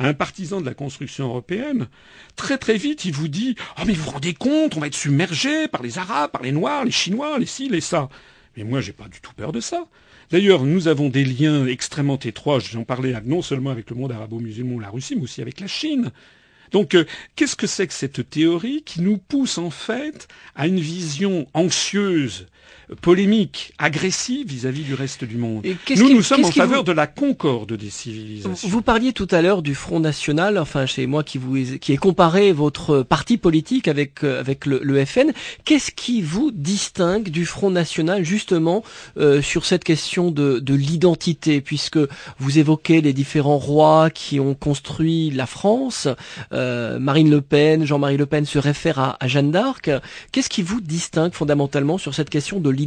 [0.00, 1.88] un partisan de la construction européenne,
[2.36, 4.94] très très vite il vous dit Ah mais vous vous rendez compte, on va être
[4.94, 8.08] submergé par les Arabes, par les Noirs, les Chinois, les ci, les ça.
[8.56, 9.86] Mais moi j'ai pas du tout peur de ça.
[10.30, 14.78] D'ailleurs, nous avons des liens extrêmement étroits, j'en parlais non seulement avec le monde arabo-musulman
[14.78, 16.12] la Russie, mais aussi avec la Chine.
[16.70, 20.78] Donc, euh, qu'est-ce que c'est que cette théorie qui nous pousse en fait à une
[20.78, 22.46] vision anxieuse
[23.00, 25.64] polémique, agressive vis-à-vis du reste du monde.
[25.96, 28.68] Nous, nous sommes en faveur de la concorde des civilisations.
[28.68, 31.96] Vous parliez tout à l'heure du Front National, enfin chez moi qui vous qui ai
[31.96, 35.32] comparé votre parti politique avec euh, avec le, le FN.
[35.64, 38.82] Qu'est-ce qui vous distingue du Front National justement
[39.16, 41.98] euh, sur cette question de, de l'identité, puisque
[42.38, 46.08] vous évoquez les différents rois qui ont construit la France.
[46.52, 49.90] Euh, Marine Le Pen, Jean-Marie Le Pen se réfère à, à Jeanne d'Arc.
[50.32, 52.79] Qu'est-ce qui vous distingue fondamentalement sur cette question de l'identité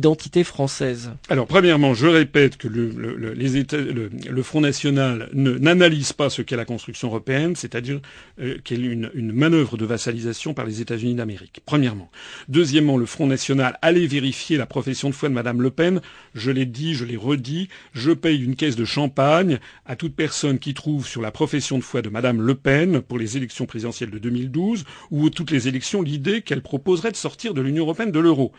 [0.44, 6.30] française Alors, premièrement, je répète que le, le, les États, le, Front National n'analyse pas
[6.30, 8.00] ce qu'est la construction européenne, c'est-à-dire
[8.40, 11.62] euh, qu'elle est une, une manœuvre de vassalisation par les États-Unis d'Amérique.
[11.66, 12.10] Premièrement.
[12.50, 16.02] Deuxièmement, le Front National allait vérifier la profession de foi de Madame Le Pen.
[16.34, 20.60] Je l'ai dit, je l'ai redit, je paye une caisse de champagne à toute personne
[20.60, 24.12] qui trouve sur la profession de foi de Madame Le Pen pour les élections présidentielles
[24.12, 28.20] de 2012 ou toutes les élections l'idée qu'elle proposerait de sortir de l'Union européenne, de
[28.20, 28.52] l'euro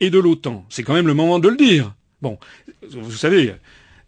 [0.00, 0.64] et de l'OTAN.
[0.68, 1.94] C'est quand même le moment de le dire.
[2.20, 2.38] Bon,
[2.88, 3.54] vous savez,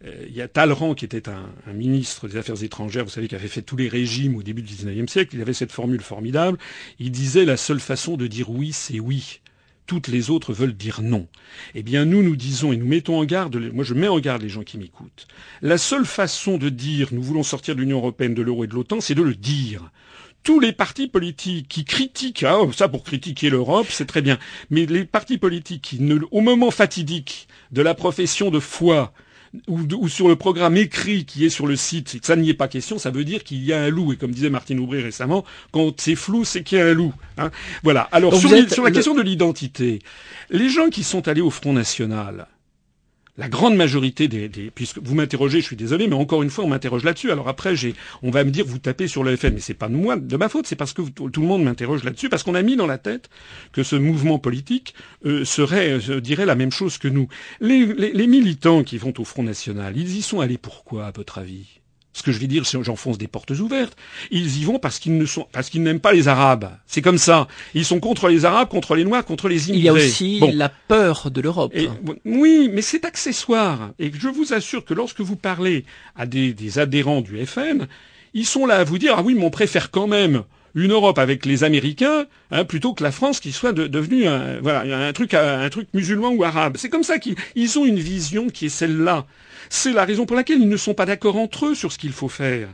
[0.05, 3.27] euh, il y a Talleyrand qui était un, un, ministre des Affaires étrangères, vous savez,
[3.27, 5.35] qui avait fait tous les régimes au début du XIXe siècle.
[5.35, 6.57] Il avait cette formule formidable.
[6.99, 9.41] Il disait la seule façon de dire oui, c'est oui.
[9.87, 11.27] Toutes les autres veulent dire non.
[11.75, 14.41] Eh bien, nous, nous disons et nous mettons en garde, moi je mets en garde
[14.41, 15.27] les gens qui m'écoutent.
[15.61, 18.73] La seule façon de dire nous voulons sortir de l'Union européenne, de l'euro et de
[18.73, 19.91] l'OTAN, c'est de le dire
[20.45, 24.37] tous les partis politiques qui critiquent, ah, ça pour critiquer l'Europe, c'est très bien,
[24.69, 29.11] mais les partis politiques qui, ne, au moment fatidique de la profession de foi,
[29.67, 32.67] ou, ou, sur le programme écrit qui est sur le site, ça n'y est pas
[32.67, 34.13] question, ça veut dire qu'il y a un loup.
[34.13, 37.13] Et comme disait Martine Aubry récemment, quand c'est flou, c'est qu'il y a un loup.
[37.37, 38.01] Hein voilà.
[38.11, 38.95] Alors sur, sur, la le...
[38.95, 39.99] question de l'identité,
[40.49, 42.47] les gens qui sont allés au Front National,
[43.37, 46.69] la grande majorité des, puisque vous m'interrogez, je suis désolé, mais encore une fois, on
[46.69, 47.31] m'interroge là-dessus.
[47.31, 47.93] Alors après, j'ai,
[48.23, 50.37] on va me dire, vous tapez sur le FN, mais c'est pas de moi, de
[50.37, 52.87] ma faute, c'est parce que tout, le monde m'interroge là-dessus, parce qu'on a mis dans
[52.87, 53.29] la tête
[53.73, 54.95] que ce mouvement politique
[55.25, 57.27] euh, serait, euh, dirait la même chose que nous.
[57.59, 61.81] Les militants qui vont au Front National, ils y sont allés pourquoi, à votre avis?
[62.15, 63.97] Ce que je vais dire, j'enfonce des portes ouvertes.
[64.31, 66.71] Ils y vont parce qu'ils ne sont, parce qu'ils n'aiment pas les Arabes.
[66.87, 67.49] C'est comme ça.
[67.73, 69.81] Ils sont contre les Arabes, contre les Noirs, contre les immigrés.
[69.81, 70.51] Il y a aussi bon.
[70.55, 71.73] la peur de l'Europe.
[72.23, 73.91] Oui, mais c'est accessoire.
[73.99, 75.83] Et je vous assure que lorsque vous parlez
[76.15, 77.85] à des, des adhérents du FN,
[78.33, 81.19] ils sont là à vous dire ah oui, mais on préfère quand même une Europe
[81.19, 85.11] avec les Américains hein, plutôt que la France qui soit de, devenue un, voilà, un
[85.11, 86.77] truc, un truc musulman ou arabe.
[86.77, 89.25] C'est comme ça qu'ils ont une vision qui est celle-là.
[89.69, 92.13] C'est la raison pour laquelle ils ne sont pas d'accord entre eux sur ce qu'il
[92.13, 92.69] faut faire.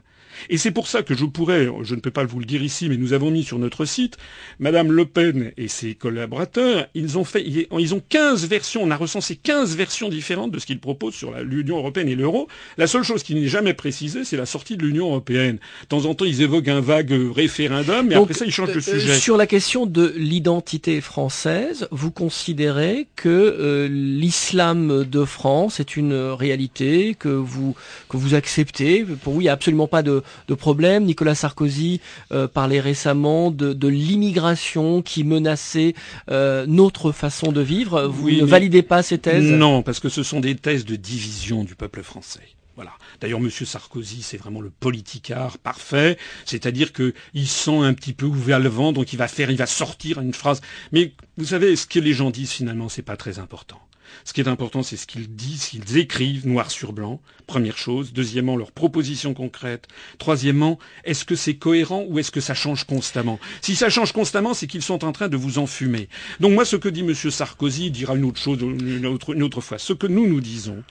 [0.49, 2.89] Et c'est pour ça que je pourrais, je ne peux pas vous le dire ici,
[2.89, 4.17] mais nous avons mis sur notre site,
[4.59, 8.95] Madame Le Pen et ses collaborateurs, ils ont fait, ils ont 15 versions, on a
[8.95, 12.47] recensé 15 versions différentes de ce qu'ils proposent sur l'Union européenne et l'euro.
[12.77, 15.59] La seule chose qui n'est jamais précisée, c'est la sortie de l'Union européenne.
[15.83, 18.73] De temps en temps, ils évoquent un vague référendum, mais Donc, après ça, ils changent
[18.73, 19.17] de sujet.
[19.17, 26.13] Sur la question de l'identité française, vous considérez que euh, l'islam de France est une
[26.13, 27.75] réalité que vous
[28.09, 29.03] que vous acceptez?
[29.03, 31.05] Pour vous, il n'y a absolument pas de de problèmes.
[31.05, 35.93] Nicolas Sarkozy euh, parlait récemment de, de l'immigration qui menaçait
[36.29, 38.03] euh, notre façon de vivre.
[38.03, 39.43] Vous oui, ne validez pas ces thèses?
[39.43, 42.41] Non, parce que ce sont des thèses de division du peuple français.
[42.75, 42.91] Voilà.
[43.19, 43.49] D'ailleurs, M.
[43.51, 48.91] Sarkozy, c'est vraiment le politicard parfait, c'est-à-dire qu'il sent un petit peu ouvert le vent,
[48.93, 50.61] donc il va faire, il va sortir une phrase.
[50.91, 53.79] Mais vous savez, ce que les gens disent finalement, c'est pas très important.
[54.23, 57.77] Ce qui est important, c'est ce qu'ils disent, ce qu'ils écrivent noir sur blanc, première
[57.77, 58.13] chose.
[58.13, 59.87] Deuxièmement, leurs propositions concrètes.
[60.17, 63.39] Troisièmement, est-ce que c'est cohérent ou est-ce que ça change constamment?
[63.61, 66.09] Si ça change constamment, c'est qu'ils sont en train de vous enfumer.
[66.39, 67.13] Donc moi, ce que dit M.
[67.13, 69.77] Sarkozy dira une autre chose une autre, une autre fois.
[69.77, 70.83] Ce que nous, nous disons,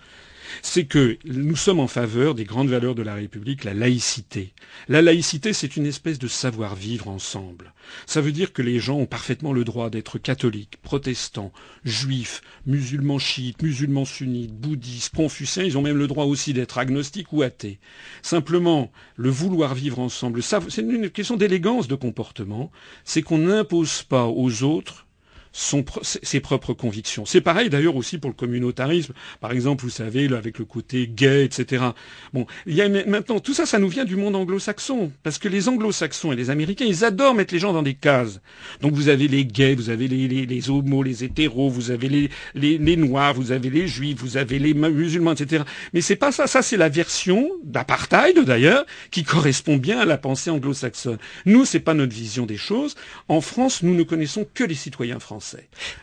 [0.63, 4.53] c'est que nous sommes en faveur des grandes valeurs de la République, la laïcité.
[4.89, 7.73] La laïcité, c'est une espèce de savoir-vivre ensemble.
[8.07, 11.53] Ça veut dire que les gens ont parfaitement le droit d'être catholiques, protestants,
[11.85, 17.33] juifs, musulmans chiites, musulmans sunnites, bouddhistes, confuciens, ils ont même le droit aussi d'être agnostiques
[17.33, 17.79] ou athées.
[18.23, 22.71] Simplement, le vouloir vivre ensemble, c'est une question d'élégance de comportement,
[23.05, 25.07] c'est qu'on n'impose pas aux autres
[25.53, 27.25] son, ses propres convictions.
[27.27, 29.13] C'est pareil d'ailleurs aussi pour le communautarisme.
[29.41, 31.85] Par exemple, vous savez, avec le côté gay, etc.
[32.33, 35.49] Bon, il y a maintenant tout ça, ça nous vient du monde anglo-saxon, parce que
[35.49, 38.41] les anglo-saxons et les américains, ils adorent mettre les gens dans des cases.
[38.81, 42.09] Donc vous avez les gays, vous avez les, les, les homos, les hétéros, vous avez
[42.09, 45.65] les, les, les noirs, vous avez les juifs, vous avez les musulmans, etc.
[45.93, 46.47] Mais c'est pas ça.
[46.47, 51.19] Ça, c'est la version d'apartheid d'ailleurs qui correspond bien à la pensée anglo-saxonne.
[51.47, 52.95] Nous, c'est pas notre vision des choses.
[53.29, 55.40] En France, nous ne connaissons que les citoyens français.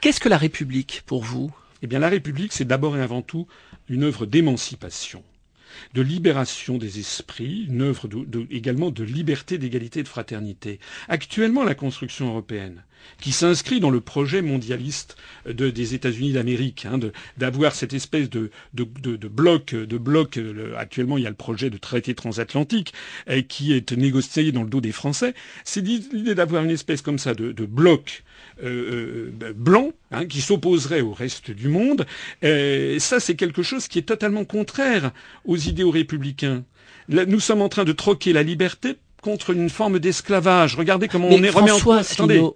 [0.02, 1.52] Qu'est-ce que la République pour vous?
[1.82, 3.47] Eh bien, la République, c'est d'abord et avant tout
[3.88, 5.23] une œuvre d'émancipation
[5.93, 8.08] de libération des esprits, une œuvre
[8.50, 10.80] également de liberté, d'égalité, de fraternité.
[11.08, 12.84] Actuellement, la construction européenne,
[13.19, 16.99] qui s'inscrit dans le projet mondialiste de, des États-Unis d'Amérique, hein,
[17.38, 20.39] d'avoir cette espèce de, bloc, de bloc.
[20.77, 22.93] actuellement, il y a le projet de traité transatlantique
[23.29, 25.33] euh, qui est négocié dans le dos des Français.
[25.63, 28.23] C'est l'idée d'avoir une espèce comme ça de, bloc
[28.63, 32.05] euh, euh, blanc hein, qui s'opposerait au reste du monde.
[32.41, 35.12] Ça, c'est quelque chose qui est totalement contraire
[35.45, 36.63] aux idéaux républicains.
[37.10, 40.75] nous sommes en train de troquer la liberté contre une forme d'esclavage.
[40.75, 42.08] Regardez comment on est remis en cause.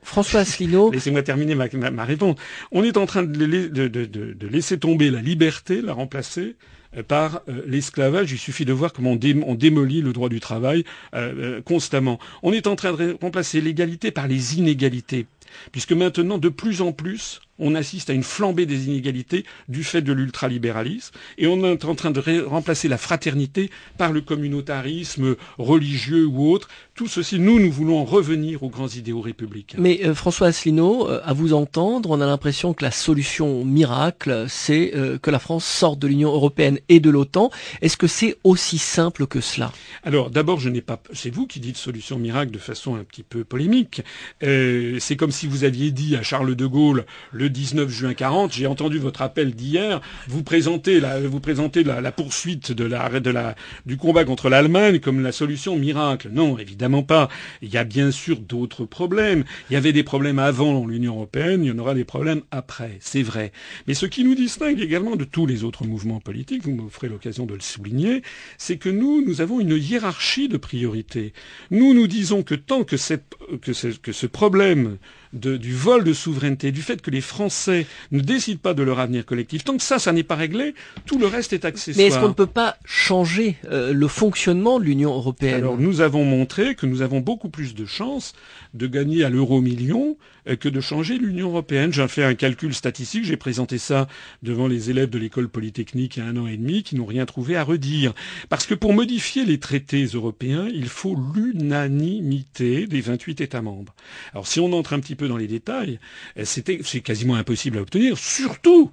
[0.03, 0.91] François Asselineau.
[0.93, 2.35] Laissez-moi terminer ma, ma, réponse.
[2.71, 6.55] On est en train de, de, de, de, laisser tomber la liberté, la remplacer
[6.97, 8.31] euh, par euh, l'esclavage.
[8.31, 10.83] Il suffit de voir comment on, démolit le droit du travail
[11.15, 12.19] euh, constamment.
[12.43, 15.25] On est en train de remplacer l'égalité par les inégalités,
[15.71, 20.01] puisque maintenant, de plus en plus, on assiste à une flambée des inégalités du fait
[20.01, 26.25] de l'ultralibéralisme, et on est en train de remplacer la fraternité par le communautarisme religieux
[26.25, 26.67] ou autre.
[26.95, 29.77] Tout ceci, nous, nous voulons revenir aux grands idéaux républicains.
[29.79, 34.45] Mais euh, François Asselineau, euh, à vous entendre, on a l'impression que la solution miracle,
[34.49, 37.49] c'est euh, que la France sorte de l'Union européenne et de l'OTAN.
[37.81, 39.71] Est-ce que c'est aussi simple que cela?
[40.03, 41.01] Alors, d'abord, je n'ai pas.
[41.13, 44.01] C'est vous qui dites solution miracle de façon un petit peu polémique.
[44.41, 48.67] c'est comme si vous aviez dit à Charles de Gaulle le 19 juin 40, j'ai
[48.67, 53.55] entendu votre appel d'hier, vous présentez la, vous présentez la, poursuite de la, de la,
[53.85, 56.29] du combat contre l'Allemagne comme la solution miracle.
[56.31, 57.29] Non, évidemment pas.
[57.61, 59.43] Il y a bien sûr d'autres problèmes.
[59.69, 62.97] Il y avait des problèmes avant l'Union européenne, il y en aura des problèmes après.
[62.99, 63.51] C'est vrai.
[63.87, 67.45] Mais ce qui nous distingue également de tous les autres mouvements politiques, vous m'offrez l'occasion
[67.45, 68.21] de le souligner,
[68.57, 71.33] c'est que nous, nous avons une hiérarchie de priorités.
[71.69, 74.97] Nous, nous disons que tant que, ce problème
[75.33, 79.25] du vol de souveraineté, du fait que les Français ne décident pas de leur avenir
[79.25, 79.63] collectif.
[79.63, 80.73] Tant que ça, ça n'est pas réglé,
[81.05, 81.97] tout le reste est accessoire.
[81.97, 85.55] Mais est-ce qu'on ne peut pas changer euh, le fonctionnement de l'Union européenne?
[85.55, 88.33] Alors nous avons montré que nous avons beaucoup plus de chances
[88.73, 90.17] de gagner à l'euro million
[90.59, 91.93] que de changer l'Union européenne.
[91.93, 94.07] J'ai fait un calcul statistique, j'ai présenté ça
[94.43, 97.05] devant les élèves de l'école polytechnique il y a un an et demi qui n'ont
[97.05, 98.13] rien trouvé à redire.
[98.49, 103.93] Parce que pour modifier les traités européens, il faut l'unanimité des 28 États membres.
[104.33, 105.99] Alors si on entre un petit peu dans les détails,
[106.37, 108.91] euh, c'est quasiment impossible à obtenir, surtout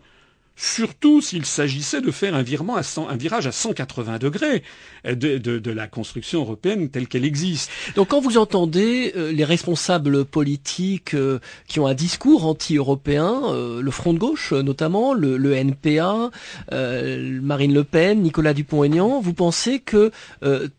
[0.59, 4.65] surtout s'il s'agissait de faire un, virement à un virage à 180 degrés
[5.05, 7.71] de, de, la construction européenne telle qu'elle existe.
[7.95, 13.81] Donc quand vous entendez euh, les responsables politiques euh, qui ont un discours anti-européen, euh,
[13.81, 16.31] le Front de gauche notamment, le, le NPA,
[16.73, 20.11] Marine Le Pen, Nicolas Dupont-Aignan, vous pensez que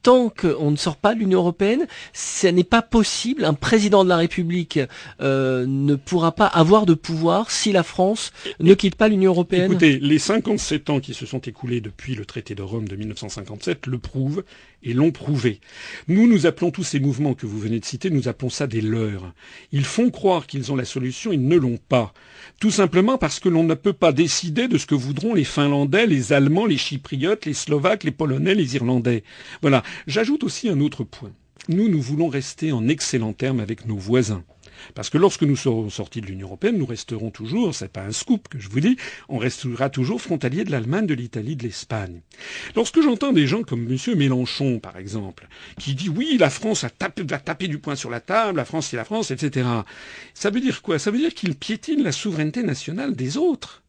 [0.04, 4.10] tant qu'on ne sort pas de l'Union européenne, ce n'est pas possible, un président de
[4.10, 4.80] la République
[5.22, 9.69] ne pourra pas avoir de pouvoir si la France ne quitte pas l'Union européenne?
[9.70, 13.86] Écoutez, les 57 ans qui se sont écoulés depuis le traité de Rome de 1957
[13.86, 14.44] le prouvent
[14.82, 15.62] et l'ont prouvé.
[16.08, 18.82] Nous, nous appelons tous ces mouvements que vous venez de citer, nous appelons ça des
[18.82, 19.32] leurs.
[19.72, 22.16] Ils font croire qu'ils ont la solution, ils ne l'ont pas.
[22.60, 26.08] Tout simplement parce que l'on ne peut pas décider de ce que voudront les Finlandais,
[26.08, 29.24] les Allemands, les Chypriotes, les Slovaques, les Polonais, les Irlandais.
[29.62, 29.84] Voilà.
[30.08, 31.32] J'ajoute aussi un autre point.
[31.68, 34.44] Nous, nous voulons rester en excellent terme avec nos voisins.
[34.96, 38.12] Parce que lorsque nous serons sortis de l'Union européenne, nous resterons toujours, c'est pas un
[38.12, 42.22] scoop que je vous dis, on restera toujours frontalier de l'Allemagne, de l'Italie, de l'Espagne.
[42.76, 43.98] Lorsque j'entends des gens comme M.
[44.16, 45.48] Mélenchon, par exemple,
[45.80, 48.98] qui dit oui, la France va taper du poing sur la table, la France c'est
[48.98, 49.68] la France, etc.
[50.34, 51.00] Ça veut dire quoi?
[51.00, 53.84] Ça veut dire qu'il piétine la souveraineté nationale des autres.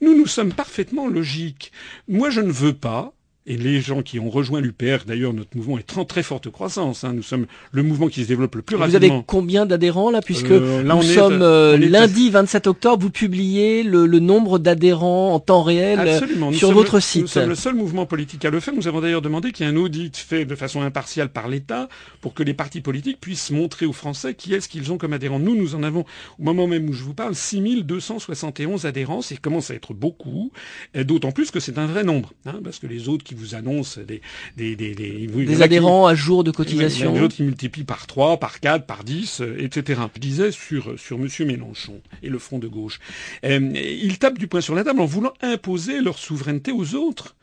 [0.00, 1.70] Nous, nous sommes parfaitement logiques.
[2.08, 5.76] Moi, je ne veux pas et les gens qui ont rejoint l'UPR, d'ailleurs, notre mouvement
[5.76, 7.02] est en très forte croissance.
[7.02, 7.12] Hein.
[7.12, 9.00] Nous sommes le mouvement qui se développe le plus rapidement.
[9.00, 13.82] Vous avez combien d'adhérents là, puisque euh, nous sommes euh, lundi 27 octobre, vous publiez
[13.82, 17.22] le, nombre d'adhérents en temps réel euh, sur votre site.
[17.22, 18.74] Nous sommes le seul mouvement politique à le faire.
[18.74, 21.88] Nous avons d'ailleurs demandé qu'il y ait un audit fait de façon impartiale par l'État
[22.20, 25.40] pour que les partis politiques puissent montrer aux Français qui est-ce qu'ils ont comme adhérents.
[25.40, 26.04] Nous, nous en avons,
[26.38, 29.20] au moment même où je vous parle, 6271 adhérents.
[29.20, 30.52] Ça commence à être beaucoup,
[30.94, 33.98] d'autant plus que c'est un vrai nombre, hein, parce que les autres qui vous annonce
[33.98, 34.20] des
[34.56, 37.14] des des des, adhérents à jour de cotisation.
[37.14, 40.00] Les autres qui multiplient par 3, par 4, par 10, euh, etc.
[40.14, 42.98] Je disais sur sur Monsieur Mélenchon et le Front de gauche,
[43.44, 47.34] euh, ils tapent du poing sur la table en voulant imposer leur souveraineté aux autres.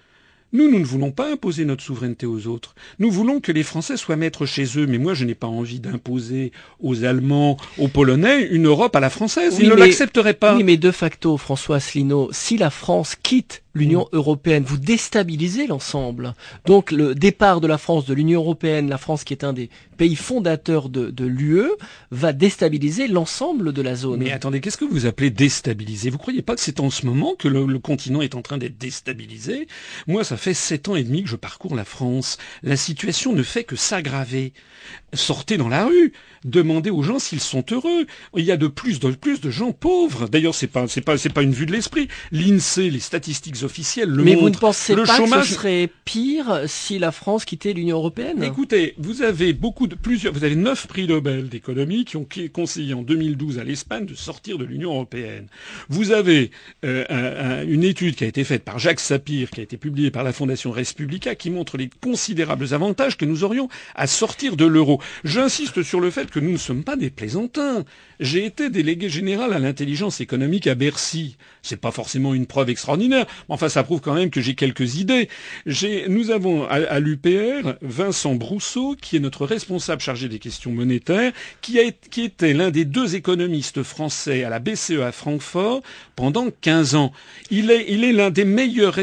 [0.51, 2.73] Nous, nous ne voulons pas imposer notre souveraineté aux autres.
[2.97, 4.87] Nous voulons que les Français soient maîtres chez eux.
[4.87, 9.11] Mais moi, je n'ai pas envie d'imposer aux Allemands, aux Polonais, une Europe à la
[9.11, 9.57] française.
[9.59, 10.55] Ils ne l'accepteraient pas.
[10.55, 14.15] Oui, mais de facto, François Asselineau, si la France quitte l'Union mm.
[14.15, 16.33] européenne, vous déstabilisez l'ensemble.
[16.65, 19.69] Donc le départ de la France de l'Union européenne, la France qui est un des
[19.97, 21.69] pays fondateurs de, de l'UE,
[22.11, 24.19] va déstabiliser l'ensemble de la zone.
[24.19, 26.09] Mais attendez, qu'est-ce que vous appelez déstabiliser?
[26.09, 28.57] Vous croyez pas que c'est en ce moment que le, le continent est en train
[28.57, 29.67] d'être déstabilisé?
[30.07, 32.37] Moi, ça fait sept ans et demi que je parcours la France.
[32.63, 34.53] La situation ne fait que s'aggraver.
[35.13, 36.13] Sortez dans la rue,
[36.45, 38.05] demandez aux gens s'ils sont heureux.
[38.35, 40.27] Il y a de plus de plus de gens pauvres.
[40.27, 42.07] D'ailleurs, c'est pas c'est pas c'est pas une vue de l'esprit.
[42.31, 46.99] L'Insee, les statistiques officielles le Mais vous ne pensez pas que ce serait pire si
[46.99, 48.43] la France quittait l'Union européenne?
[48.43, 52.93] Écoutez, vous avez beaucoup de plusieurs vous avez neuf prix Nobel d'économie qui ont conseillé
[52.93, 55.47] en 2012 à l'Espagne de sortir de l'Union européenne.
[55.89, 56.51] Vous avez
[56.85, 60.23] euh, une étude qui a été faite par Jacques Sapir qui a été publiée par
[60.23, 65.01] la Fondation Respublica qui montre les considérables avantages que nous aurions à sortir de l'euro.
[65.23, 67.83] J'insiste sur le fait que nous ne sommes pas des plaisantins.
[68.19, 71.37] J'ai été délégué général à l'intelligence économique à Bercy.
[71.61, 75.29] C'est pas forcément une preuve extraordinaire, enfin ça prouve quand même que j'ai quelques idées.
[76.07, 81.31] nous avons à, l'UPR Vincent Brousseau, qui est notre responsable chargé des questions monétaires,
[81.61, 85.81] qui, a, qui était l'un des deux économistes français à la BCE à Francfort
[86.15, 87.11] pendant 15 ans.
[87.49, 88.97] Il est, il est l'un des meilleurs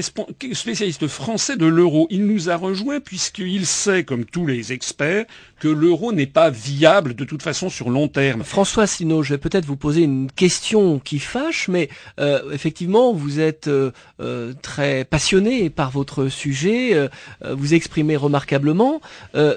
[0.52, 2.06] spécialistes français de l'euro.
[2.10, 5.26] Il nous a rejoints puisqu'il sait, comme tous les experts,
[5.58, 8.44] que l'euro n'est pas viable de toute façon sur long terme.
[8.44, 11.88] François Sino, je vais peut-être vous poser une question qui fâche, mais
[12.20, 13.90] euh, effectivement, vous êtes euh,
[14.20, 17.08] euh, très passionné par votre sujet,
[17.42, 19.00] vous exprimez remarquablement,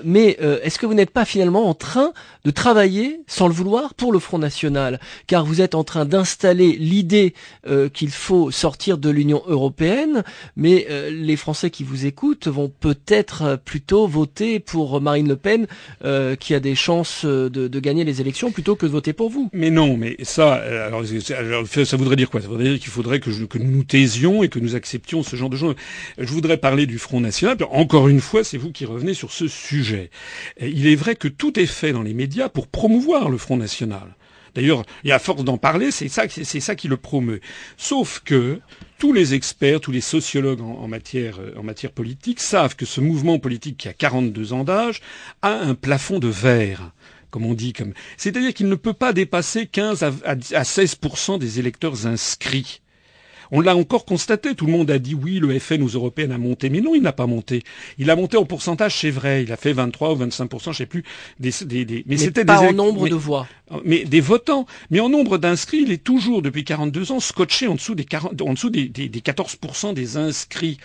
[0.04, 2.14] mais est-ce que vous n'êtes pas finalement en train
[2.52, 7.34] travailler, sans le vouloir, pour le Front National Car vous êtes en train d'installer l'idée
[7.94, 10.24] qu'il faut sortir de l'Union européenne,
[10.56, 15.68] mais les Français qui vous écoutent vont peut-être plutôt voter pour Marine Le Pen
[16.06, 19.30] euh, qui a des chances euh, de, gagner les élections plutôt que de voter pour
[19.30, 19.50] vous.
[19.54, 22.42] Mais non, mais ça, euh, alors, ça voudrait dire quoi?
[22.42, 25.36] Ça voudrait dire qu'il faudrait que, que, nous nous taisions et que nous acceptions ce
[25.36, 25.76] genre de choses.
[26.18, 27.58] Je voudrais parler du Front National.
[27.72, 30.10] Encore une fois, c'est vous qui revenez sur ce sujet.
[30.62, 34.16] Il est vrai que tout est fait dans les médias pour promouvoir le Front National.
[34.56, 36.28] D'ailleurs, et à force d'en parler, c'est ça,
[36.76, 37.42] qui le promeut.
[37.78, 38.60] Sauf que
[38.98, 43.40] tous les experts, tous les sociologues en, matière, en matière politique savent que ce mouvement
[43.40, 45.02] politique qui a 42 ans d'âge
[45.42, 46.92] a un plafond de verre
[47.32, 51.60] comme on dit, comme c'est-à-dire qu'il ne peut pas dépasser 15 à, à 16% des
[51.60, 52.82] électeurs inscrits.
[53.52, 54.56] On l'a encore constaté.
[54.56, 56.70] Tout le monde a dit oui, le FN aux européennes a monté.
[56.70, 57.64] Mais non, il n'a pas monté.
[57.98, 59.44] Il a monté en pourcentage, c'est vrai.
[59.44, 61.04] Il a fait 23 ou 25% je sais plus.
[61.40, 63.48] Des, des, mais, c'était pas en nombre de voix.
[63.86, 64.66] Mais des votants.
[64.90, 68.42] Mais en nombre d'inscrits, il est toujours, depuis 42 ans, scotché en dessous des, 40,
[68.42, 70.78] en dessous des, des, des 14% des inscrits.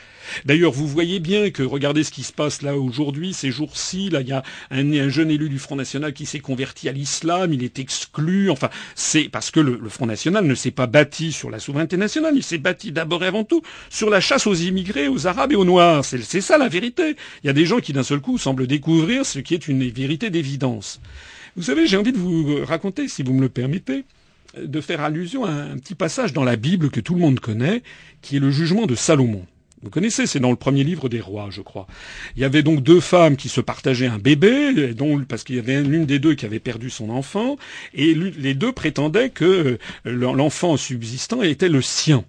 [0.45, 4.21] D'ailleurs, vous voyez bien que, regardez ce qui se passe là aujourd'hui, ces jours-ci, là,
[4.21, 7.53] il y a un, un, jeune élu du Front National qui s'est converti à l'islam,
[7.53, 8.51] il est exclu.
[8.51, 11.97] Enfin, c'est parce que le, le Front National ne s'est pas bâti sur la souveraineté
[11.97, 12.35] nationale.
[12.37, 15.57] Il s'est bâti d'abord et avant tout sur la chasse aux immigrés, aux Arabes et
[15.57, 16.05] aux Noirs.
[16.05, 17.17] C'est ça la vérité.
[17.43, 19.89] Il y a des gens qui d'un seul coup semblent découvrir ce qui est une
[19.91, 21.01] vérité d'évidence.
[21.57, 24.05] Vous savez, j'ai envie de vous raconter, si vous me le permettez,
[24.61, 27.83] de faire allusion à un petit passage dans la Bible que tout le monde connaît,
[28.23, 29.47] qui est le jugement de Salomon.
[29.83, 31.87] Vous connaissez, c'est dans le premier livre des rois, je crois.
[32.35, 34.95] Il y avait donc deux femmes qui se partageaient un bébé,
[35.29, 37.57] parce qu'il y avait l'une des deux qui avait perdu son enfant,
[37.93, 42.25] et les deux prétendaient que euh, l'enfant subsistant était le sien.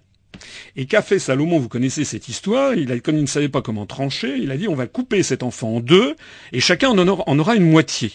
[0.76, 1.58] Et qu'a fait Salomon?
[1.58, 2.74] Vous connaissez cette histoire.
[2.74, 5.22] Il a, comme il ne savait pas comment trancher, il a dit on va couper
[5.22, 6.14] cet enfant en deux
[6.52, 8.12] et chacun en aura une moitié.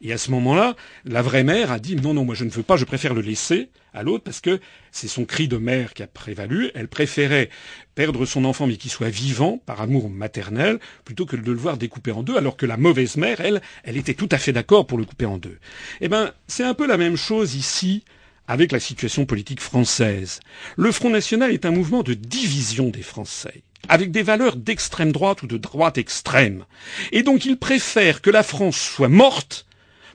[0.00, 2.62] Et à ce moment-là, la vraie mère a dit non, non, moi je ne veux
[2.62, 6.02] pas, je préfère le laisser à l'autre parce que c'est son cri de mère qui
[6.02, 6.70] a prévalu.
[6.74, 7.48] Elle préférait
[7.94, 11.76] perdre son enfant mais qu'il soit vivant par amour maternel plutôt que de le voir
[11.76, 14.86] découpé en deux alors que la mauvaise mère, elle, elle était tout à fait d'accord
[14.86, 15.58] pour le couper en deux.
[16.00, 18.04] Eh ben, c'est un peu la même chose ici
[18.46, 20.40] avec la situation politique française.
[20.76, 25.42] Le Front National est un mouvement de division des Français avec des valeurs d'extrême droite
[25.42, 26.64] ou de droite extrême.
[27.12, 29.66] Et donc il préfère que la France soit morte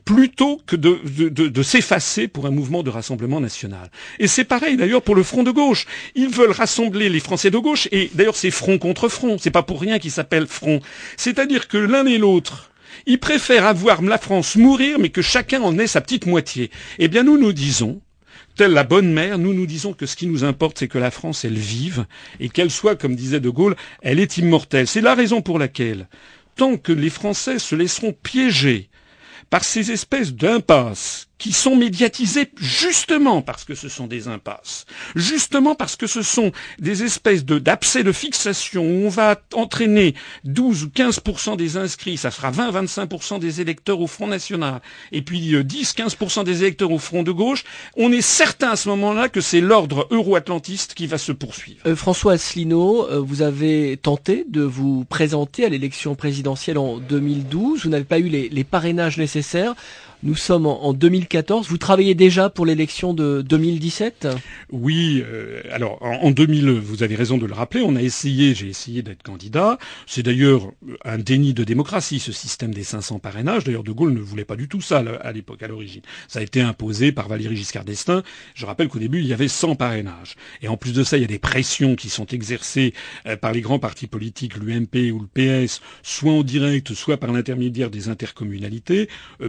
[0.06, 3.92] plutôt que de, s'effacer pour un mouvement de rassemblement national.
[4.20, 5.86] Et c'est pareil d'ailleurs pour le front de gauche.
[6.16, 9.64] Ils veulent rassembler les Français de gauche, et d'ailleurs c'est front contre front, c'est pas
[9.64, 10.82] pour rien qu'ils s'appellent front.
[11.18, 12.72] C'est-à-dire que l'un et l'autre,
[13.06, 16.72] ils préfèrent avoir la France mourir, mais que chacun en ait sa petite moitié.
[16.98, 18.02] Eh bien nous nous disons,
[18.56, 21.12] telle la bonne mère, nous nous disons que ce qui nous importe, c'est que la
[21.12, 22.06] France, elle vive,
[22.40, 24.88] et qu'elle soit, comme disait De Gaulle, elle est immortelle.
[24.88, 26.08] C'est la raison pour laquelle,
[26.56, 28.89] tant que les Français se laisseront piéger
[29.50, 34.86] par ces espèces d'impasses qui sont médiatisés justement parce que ce sont des impasses,
[35.16, 40.14] justement parce que ce sont des espèces d'abcès de fixation où on va entraîner
[40.44, 44.82] 12 ou 15% des inscrits, ça sera 20-25% des électeurs au Front National,
[45.12, 47.64] et puis 10-15% euh, des électeurs au Front de gauche,
[47.96, 51.80] on est certain à ce moment-là que c'est l'ordre euro-atlantiste qui va se poursuivre.
[51.86, 57.84] Euh, François Asselineau, euh, vous avez tenté de vous présenter à l'élection présidentielle en 2012,
[57.84, 59.76] vous n'avez pas eu les parrainages nécessaires.
[60.22, 61.70] Nous sommes en, 2014.
[61.70, 64.28] Vous travaillez déjà pour l'élection de 2017
[64.70, 65.24] Oui.
[65.26, 67.82] Euh, alors en, 2000, vous avez raison de le rappeler.
[67.86, 69.78] On a essayé, j'ai essayé d'être candidat.
[70.08, 70.72] C'est d'ailleurs
[71.06, 73.64] un déni de démocratie, ce système des 500 parrainages.
[73.64, 76.02] D'ailleurs, De Gaulle ne voulait pas du tout ça à l'époque, à l'origine.
[76.28, 78.22] Ça a été imposé par Valéry Giscard d'Estaing.
[78.56, 80.36] Je rappelle qu'au début, il y avait 100 parrainages.
[80.62, 82.94] Et en plus de ça, il y a des pressions qui sont exercées
[83.26, 85.28] euh, par les grands partis politiques, l'UMP ou le
[85.68, 89.08] PS, soit en direct, soit par l'intermédiaire des intercommunalités,
[89.42, 89.48] euh,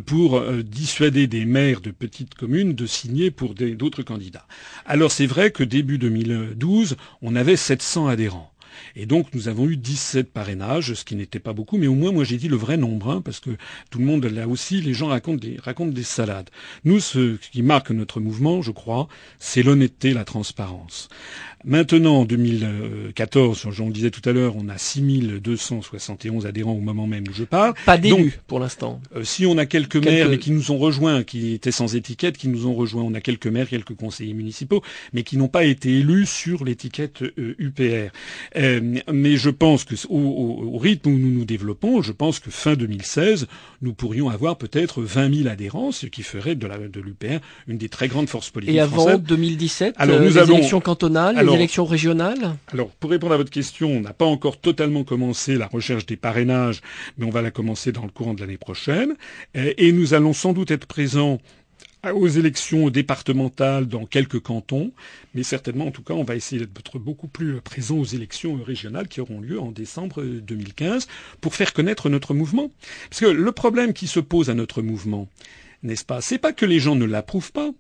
[0.63, 4.47] dissuader des maires de petites communes de signer pour d'autres candidats.
[4.87, 8.53] Alors c'est vrai que début 2012, on avait 700 adhérents.
[8.97, 12.13] Et donc nous avons eu 17 parrainages, ce qui n'était pas beaucoup, mais au moins
[12.13, 13.51] moi j'ai dit le vrai nombre, hein, parce que
[13.91, 16.51] tout le monde là aussi, les gens racontent des, racontent des salades.
[16.85, 19.09] Nous, ce qui marque notre mouvement, je crois,
[19.39, 21.09] c'est l'honnêteté, la transparence.
[21.65, 27.25] Maintenant, en 2014, j'en disais tout à l'heure, on a 6271 adhérents au moment même
[27.29, 27.75] où je parle.
[27.85, 29.01] Pas d'élus pour l'instant.
[29.15, 32.39] Euh, si on a quelques, maires mais qui nous ont rejoints, qui étaient sans étiquette,
[32.39, 35.65] qui nous ont rejoints, on a quelques maires, quelques conseillers municipaux, mais qui n'ont pas
[35.65, 38.11] été élus sur l'étiquette UPR.
[38.57, 38.70] Euh,
[39.13, 43.47] mais je pense que au, rythme où nous nous développons, je pense que fin 2016,
[43.83, 47.89] nous pourrions avoir peut-être 20 000 adhérents, ce qui ferait de, de l'UPR une des
[47.89, 48.77] très grandes forces politiques.
[48.77, 52.57] Et avant 2017, alors, nous euh, les élections cantonales élections régionales?
[52.73, 56.17] Alors, pour répondre à votre question, on n'a pas encore totalement commencé la recherche des
[56.17, 56.81] parrainages,
[57.19, 59.15] mais on va la commencer dans le courant de l'année prochaine.
[59.55, 61.39] Et nous allons sans doute être présents
[62.09, 64.93] aux élections départementales dans quelques cantons,
[65.35, 69.09] mais certainement, en tout cas, on va essayer d'être beaucoup plus présents aux élections régionales
[69.09, 71.09] qui auront lieu en décembre 2015
[71.41, 72.71] pour faire connaître notre mouvement.
[73.11, 75.29] Parce que le problème qui se pose à notre mouvement,
[75.83, 77.71] n'est-ce pas, c'est pas que les gens ne l'approuvent pas,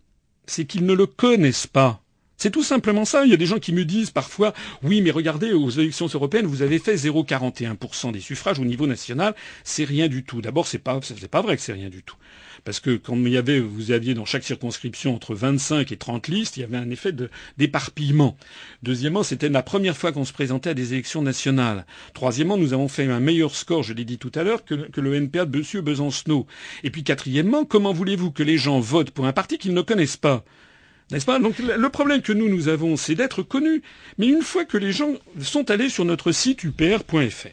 [0.46, 2.02] c'est qu'ils ne le connaissent pas.
[2.40, 3.26] C'est tout simplement ça.
[3.26, 6.46] Il y a des gens qui me disent parfois, oui, mais regardez, aux élections européennes,
[6.46, 9.34] vous avez fait 0,41% des suffrages au niveau national.
[9.62, 10.40] C'est rien du tout.
[10.40, 12.16] D'abord, c'est pas, c'est pas vrai que c'est rien du tout.
[12.64, 16.28] Parce que quand il y avait, vous aviez dans chaque circonscription entre 25 et 30
[16.28, 17.12] listes, il y avait un effet
[17.58, 18.38] d'éparpillement.
[18.82, 21.84] Deuxièmement, c'était la première fois qu'on se présentait à des élections nationales.
[22.14, 25.14] Troisièmement, nous avons fait un meilleur score, je l'ai dit tout à l'heure, que, le
[25.14, 25.82] NPA de M.
[25.82, 26.46] Besancenot.
[26.84, 30.16] Et puis quatrièmement, comment voulez-vous que les gens votent pour un parti qu'ils ne connaissent
[30.16, 30.42] pas?
[31.10, 31.38] N'est-ce pas?
[31.38, 33.82] Donc le problème que nous, nous avons, c'est d'être connus.
[34.18, 37.48] Mais une fois que les gens sont allés sur notre site upr.fr,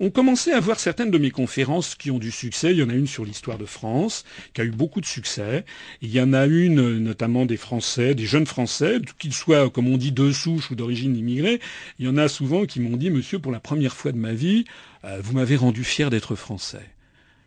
[0.00, 2.72] on commençait à voir certaines de mes conférences qui ont du succès.
[2.72, 4.24] Il y en a une sur l'histoire de France,
[4.54, 5.64] qui a eu beaucoup de succès.
[6.00, 9.96] Il y en a une, notamment des Français, des jeunes Français, qu'ils soient, comme on
[9.96, 11.60] dit, de souche ou d'origine immigrée.
[11.98, 14.32] Il y en a souvent qui m'ont dit, monsieur, pour la première fois de ma
[14.32, 14.64] vie,
[15.04, 16.82] euh, vous m'avez rendu fier d'être Français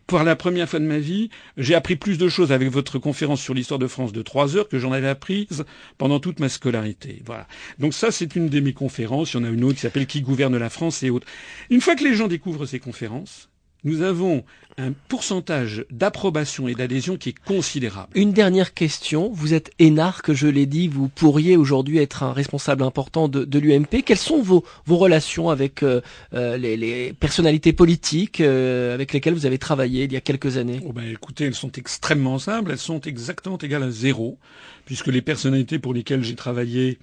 [0.06, 3.40] pour la première fois de ma vie, j'ai appris plus de choses avec votre conférence
[3.40, 5.64] sur l'histoire de France de trois heures que j'en avais apprises
[5.98, 7.22] pendant toute ma scolarité.
[7.24, 7.46] Voilà.
[7.78, 9.32] Donc ça, c'est une de mes conférences.
[9.32, 11.26] Il y en a une autre qui s'appelle Qui gouverne la France et autres.
[11.70, 13.48] Une fois que les gens découvrent ces conférences,
[13.86, 14.44] nous avons
[14.78, 18.08] un pourcentage d'approbation et d'adhésion qui est considérable.
[18.14, 19.30] Une dernière question.
[19.32, 23.58] Vous êtes énarque, je l'ai dit, vous pourriez aujourd'hui être un responsable important de, de
[23.58, 24.02] l'UMP.
[24.04, 26.02] Quelles sont vos, vos relations avec euh,
[26.34, 30.58] euh, les, les, personnalités politiques euh, avec lesquelles vous avez travaillé il y a quelques
[30.58, 30.80] années?
[30.84, 32.72] Oh ben, Écoutez, elles sont extrêmement simples.
[32.72, 34.38] Elles sont exactement égales à zéro,
[34.86, 36.98] puisque les personnalités pour lesquelles j'ai travaillé,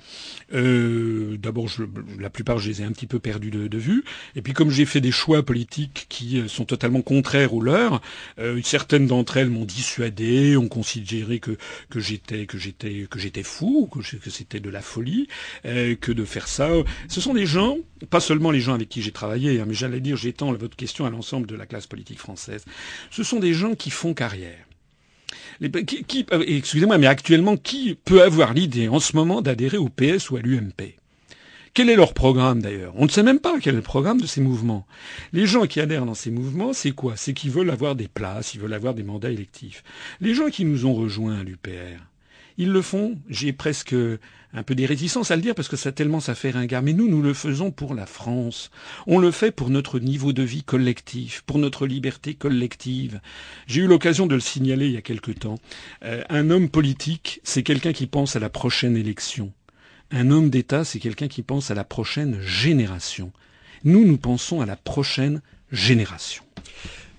[0.51, 1.67] d'abord,
[2.19, 4.03] la plupart, je les ai un petit peu perdues de, vue.
[4.35, 7.63] Et puis, comme j'ai fait des choix politiques qui sont totalement contraires aux
[8.39, 11.57] euh, certaines d'entre elles m'ont dissuadé, ont considéré que
[11.89, 15.27] que j'étais que j'étais que j'étais fou, que, que c'était de la folie,
[15.65, 16.69] euh, que de faire ça.
[17.07, 17.77] Ce sont des gens,
[18.09, 21.05] pas seulement les gens avec qui j'ai travaillé, hein, mais j'allais dire, j'étends votre question
[21.05, 22.65] à l'ensemble de la classe politique française.
[23.11, 24.65] Ce sont des gens qui font carrière.
[25.61, 30.41] Excusez-moi, mais actuellement, qui peut avoir l'idée en ce moment d'adhérer au PS ou à
[30.41, 30.95] l'UMP
[31.73, 32.93] quel est leur programme d'ailleurs?
[32.97, 34.85] On ne sait même pas quel est le programme de ces mouvements.
[35.31, 37.15] Les gens qui adhèrent dans ces mouvements, c'est quoi?
[37.15, 39.83] C'est qu'ils veulent avoir des places, ils veulent avoir des mandats électifs.
[40.21, 41.99] Les gens qui nous ont rejoints à l'UPR,
[42.57, 43.95] ils le font, j'ai presque
[44.53, 46.93] un peu des réticences à le dire parce que ça tellement ça fait ringard, mais
[46.93, 48.69] nous, nous le faisons pour la France.
[49.07, 53.19] On le fait pour notre niveau de vie collectif, pour notre liberté collective.
[53.67, 55.57] J'ai eu l'occasion de le signaler il y a quelque temps.
[56.03, 59.51] Euh, un homme politique, c'est quelqu'un qui pense à la prochaine élection.
[60.11, 63.31] Un homme d'État, c'est quelqu'un qui pense à la prochaine génération.
[63.83, 65.41] Nous, nous pensons à la prochaine
[65.71, 66.43] génération.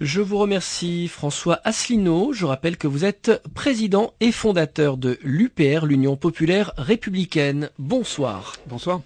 [0.01, 2.33] Je vous remercie François Asselineau.
[2.33, 7.71] Je rappelle que vous êtes président et fondateur de l'UPR, l'Union populaire républicaine.
[7.79, 8.55] Bonsoir.
[8.67, 9.01] Bonsoir.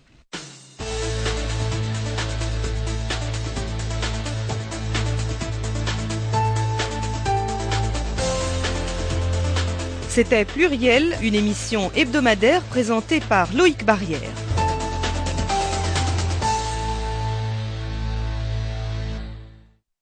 [10.09, 14.48] C'était Pluriel, une émission hebdomadaire présentée par Loïc Barrière.